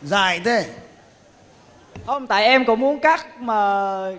Dài 0.02 0.40
thế 0.44 0.66
không 2.06 2.26
tại 2.26 2.44
em 2.44 2.64
cũng 2.64 2.80
muốn 2.80 2.98
cắt 3.00 3.40
mà 3.40 3.54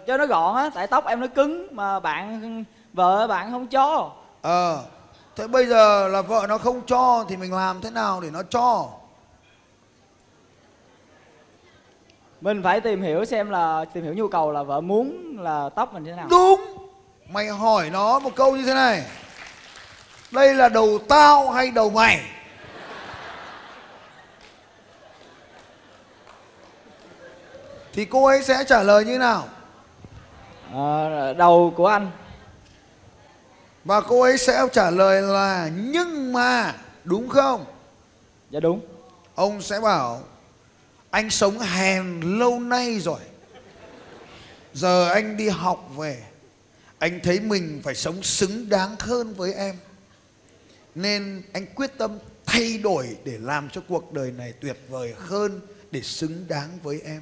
cho 0.07 0.17
nó 0.17 0.25
gọn 0.25 0.55
á 0.55 0.69
tại 0.73 0.87
tóc 0.87 1.05
em 1.05 1.19
nó 1.19 1.27
cứng 1.27 1.67
mà 1.75 1.99
bạn 1.99 2.63
vợ 2.93 3.27
bạn 3.27 3.51
không 3.51 3.67
cho. 3.67 4.11
Ờ 4.41 4.83
thế 5.35 5.47
bây 5.47 5.65
giờ 5.65 6.07
là 6.07 6.21
vợ 6.21 6.45
nó 6.49 6.57
không 6.57 6.81
cho 6.85 7.25
thì 7.29 7.37
mình 7.37 7.53
làm 7.53 7.81
thế 7.81 7.89
nào 7.89 8.21
để 8.21 8.29
nó 8.29 8.43
cho? 8.43 8.87
Mình 12.41 12.63
phải 12.63 12.81
tìm 12.81 13.01
hiểu 13.01 13.25
xem 13.25 13.49
là 13.49 13.85
tìm 13.93 14.03
hiểu 14.03 14.13
nhu 14.13 14.27
cầu 14.27 14.51
là 14.51 14.63
vợ 14.63 14.81
muốn 14.81 15.37
là 15.39 15.69
tóc 15.75 15.93
mình 15.93 16.05
thế 16.05 16.11
nào. 16.11 16.27
Đúng. 16.29 16.61
Mày 17.29 17.47
hỏi 17.47 17.89
nó 17.89 18.19
một 18.19 18.35
câu 18.35 18.55
như 18.55 18.65
thế 18.65 18.73
này. 18.73 19.03
Đây 20.31 20.53
là 20.53 20.69
đầu 20.69 20.99
tao 21.09 21.49
hay 21.49 21.71
đầu 21.71 21.89
mày 21.89 22.21
thì 27.93 28.05
cô 28.05 28.25
ấy 28.25 28.43
sẽ 28.43 28.63
trả 28.67 28.83
lời 28.83 29.05
như 29.05 29.17
nào? 29.17 29.47
Ờ, 30.73 31.33
đầu 31.33 31.73
của 31.77 31.87
anh. 31.87 32.11
Và 33.83 34.01
cô 34.01 34.21
ấy 34.21 34.37
sẽ 34.37 34.67
trả 34.73 34.89
lời 34.89 35.21
là 35.21 35.69
nhưng 35.75 36.33
mà 36.33 36.75
đúng 37.03 37.29
không? 37.29 37.65
Dạ 38.51 38.59
đúng. 38.59 38.81
Ông 39.35 39.61
sẽ 39.61 39.79
bảo 39.79 40.23
anh 41.09 41.29
sống 41.29 41.59
hèn 41.59 42.21
lâu 42.21 42.59
nay 42.59 42.99
rồi. 42.99 43.19
Giờ 44.73 45.09
anh 45.09 45.37
đi 45.37 45.49
học 45.49 45.89
về 45.97 46.23
anh 46.99 47.19
thấy 47.23 47.39
mình 47.39 47.81
phải 47.83 47.95
sống 47.95 48.23
xứng 48.23 48.69
đáng 48.69 48.95
hơn 48.99 49.33
với 49.33 49.53
em. 49.53 49.75
Nên 50.95 51.41
anh 51.53 51.65
quyết 51.75 51.97
tâm 51.97 52.19
thay 52.45 52.77
đổi 52.77 53.17
để 53.23 53.37
làm 53.41 53.69
cho 53.69 53.81
cuộc 53.87 54.13
đời 54.13 54.31
này 54.31 54.53
tuyệt 54.61 54.77
vời 54.89 55.13
hơn 55.17 55.61
để 55.91 56.01
xứng 56.01 56.45
đáng 56.47 56.69
với 56.83 57.01
em 57.05 57.21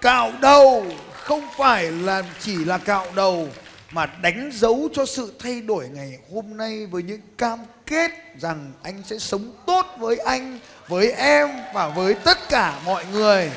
cạo 0.00 0.32
đầu 0.40 0.86
không 1.12 1.42
phải 1.56 1.90
là 1.90 2.22
chỉ 2.40 2.64
là 2.64 2.78
cạo 2.78 3.06
đầu 3.14 3.48
mà 3.90 4.06
đánh 4.06 4.50
dấu 4.52 4.88
cho 4.92 5.06
sự 5.06 5.32
thay 5.38 5.60
đổi 5.60 5.88
ngày 5.88 6.18
hôm 6.32 6.56
nay 6.56 6.86
với 6.86 7.02
những 7.02 7.20
cam 7.38 7.58
kết 7.86 8.10
rằng 8.40 8.72
anh 8.82 9.02
sẽ 9.04 9.18
sống 9.18 9.52
tốt 9.66 9.86
với 9.98 10.16
anh, 10.16 10.58
với 10.88 11.12
em 11.12 11.48
và 11.74 11.88
với 11.88 12.14
tất 12.14 12.38
cả 12.48 12.80
mọi 12.84 13.04
người. 13.12 13.50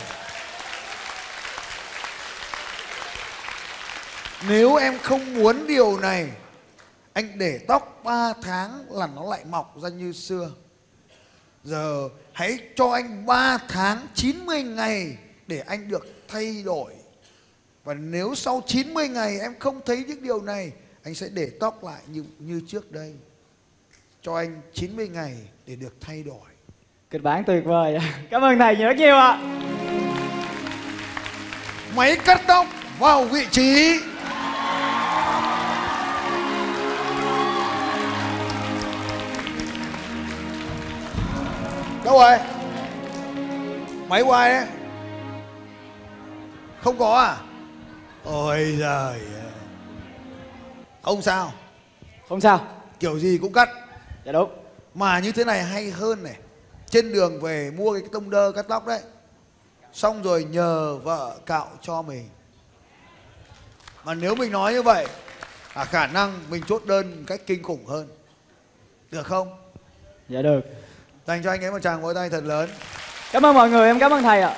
Nếu 4.47 4.75
em 4.75 4.99
không 4.99 5.33
muốn 5.33 5.67
điều 5.67 5.99
này, 5.99 6.27
anh 7.13 7.37
để 7.37 7.59
tóc 7.67 8.01
3 8.03 8.33
tháng 8.41 8.85
là 8.89 9.07
nó 9.15 9.25
lại 9.29 9.41
mọc 9.45 9.75
ra 9.81 9.89
như 9.89 10.11
xưa. 10.11 10.51
Giờ 11.63 12.09
hãy 12.33 12.59
cho 12.75 12.91
anh 12.91 13.25
3 13.25 13.57
tháng 13.67 14.07
90 14.15 14.63
ngày 14.63 15.17
để 15.47 15.63
anh 15.67 15.89
được 15.89 16.20
thay 16.31 16.63
đổi. 16.65 16.91
Và 17.83 17.93
nếu 17.93 18.35
sau 18.35 18.61
90 18.67 19.07
ngày 19.07 19.39
em 19.39 19.53
không 19.59 19.81
thấy 19.85 20.03
những 20.07 20.23
điều 20.23 20.41
này, 20.41 20.71
anh 21.03 21.15
sẽ 21.15 21.27
để 21.33 21.51
tóc 21.59 21.83
lại 21.83 22.01
như 22.07 22.23
như 22.39 22.61
trước 22.67 22.91
đây. 22.91 23.13
Cho 24.21 24.35
anh 24.35 24.61
90 24.73 25.07
ngày 25.07 25.37
để 25.67 25.75
được 25.75 25.95
thay 26.01 26.23
đổi. 26.23 26.49
kịch 27.09 27.23
bản 27.23 27.43
tuyệt 27.47 27.63
vời 27.65 27.97
cảm 28.29 28.41
ơn 28.41 28.59
thầy 28.59 28.75
nhiều 28.75 28.87
rất 28.87 28.97
nhiều 28.97 29.15
ạ 29.15 29.57
Máy 31.95 32.17
cắt 32.25 32.41
tóc 32.47 32.65
vào 32.99 33.25
vị 33.25 33.45
trí. 33.51 33.99
Đâu 42.05 42.19
rồi? 42.19 42.37
Máy 44.09 44.23
ai 44.31 44.49
đấy? 44.49 44.80
Không 46.83 46.99
có 46.99 47.15
à? 47.15 47.37
Ôi 48.23 48.75
giời 48.79 48.87
ơi. 48.87 49.21
Không 51.01 51.21
sao, 51.21 51.53
không 52.29 52.41
sao 52.41 52.67
kiểu 52.99 53.19
gì 53.19 53.37
cũng 53.41 53.53
cắt. 53.53 53.69
dạ 54.25 54.31
đúng 54.31 54.49
Mà 54.93 55.19
như 55.19 55.31
thế 55.31 55.43
này 55.43 55.63
hay 55.63 55.91
hơn 55.91 56.23
này. 56.23 56.35
Trên 56.89 57.13
đường 57.13 57.41
về 57.41 57.71
mua 57.77 57.93
cái 57.93 58.09
tông 58.11 58.29
đơ 58.29 58.51
cắt 58.55 58.65
tóc 58.67 58.87
đấy. 58.87 59.01
Xong 59.93 60.23
rồi 60.23 60.43
nhờ 60.43 60.97
vợ 60.97 61.37
cạo 61.45 61.67
cho 61.81 62.01
mình. 62.01 62.29
Mà 64.03 64.13
nếu 64.13 64.35
mình 64.35 64.51
nói 64.51 64.73
như 64.73 64.81
vậy, 64.81 65.07
à, 65.73 65.85
khả 65.85 66.07
năng 66.07 66.39
mình 66.49 66.63
chốt 66.67 66.81
đơn 66.85 67.15
một 67.15 67.23
cách 67.27 67.41
kinh 67.47 67.63
khủng 67.63 67.85
hơn. 67.85 68.07
Được 69.11 69.27
không? 69.27 69.57
dạ 70.29 70.41
được 70.41 70.61
Dành 71.27 71.43
cho 71.43 71.49
anh 71.49 71.63
ấy 71.63 71.71
một 71.71 71.79
tràng 71.79 72.01
vỗ 72.01 72.13
tay 72.13 72.29
thật 72.29 72.43
lớn. 72.43 72.69
cảm 73.31 73.45
ơn 73.45 73.55
mọi 73.55 73.69
người 73.69 73.87
em 73.87 73.99
cảm 73.99 74.13
ơn 74.13 74.23
thầy 74.23 74.41
ạ 74.41 74.57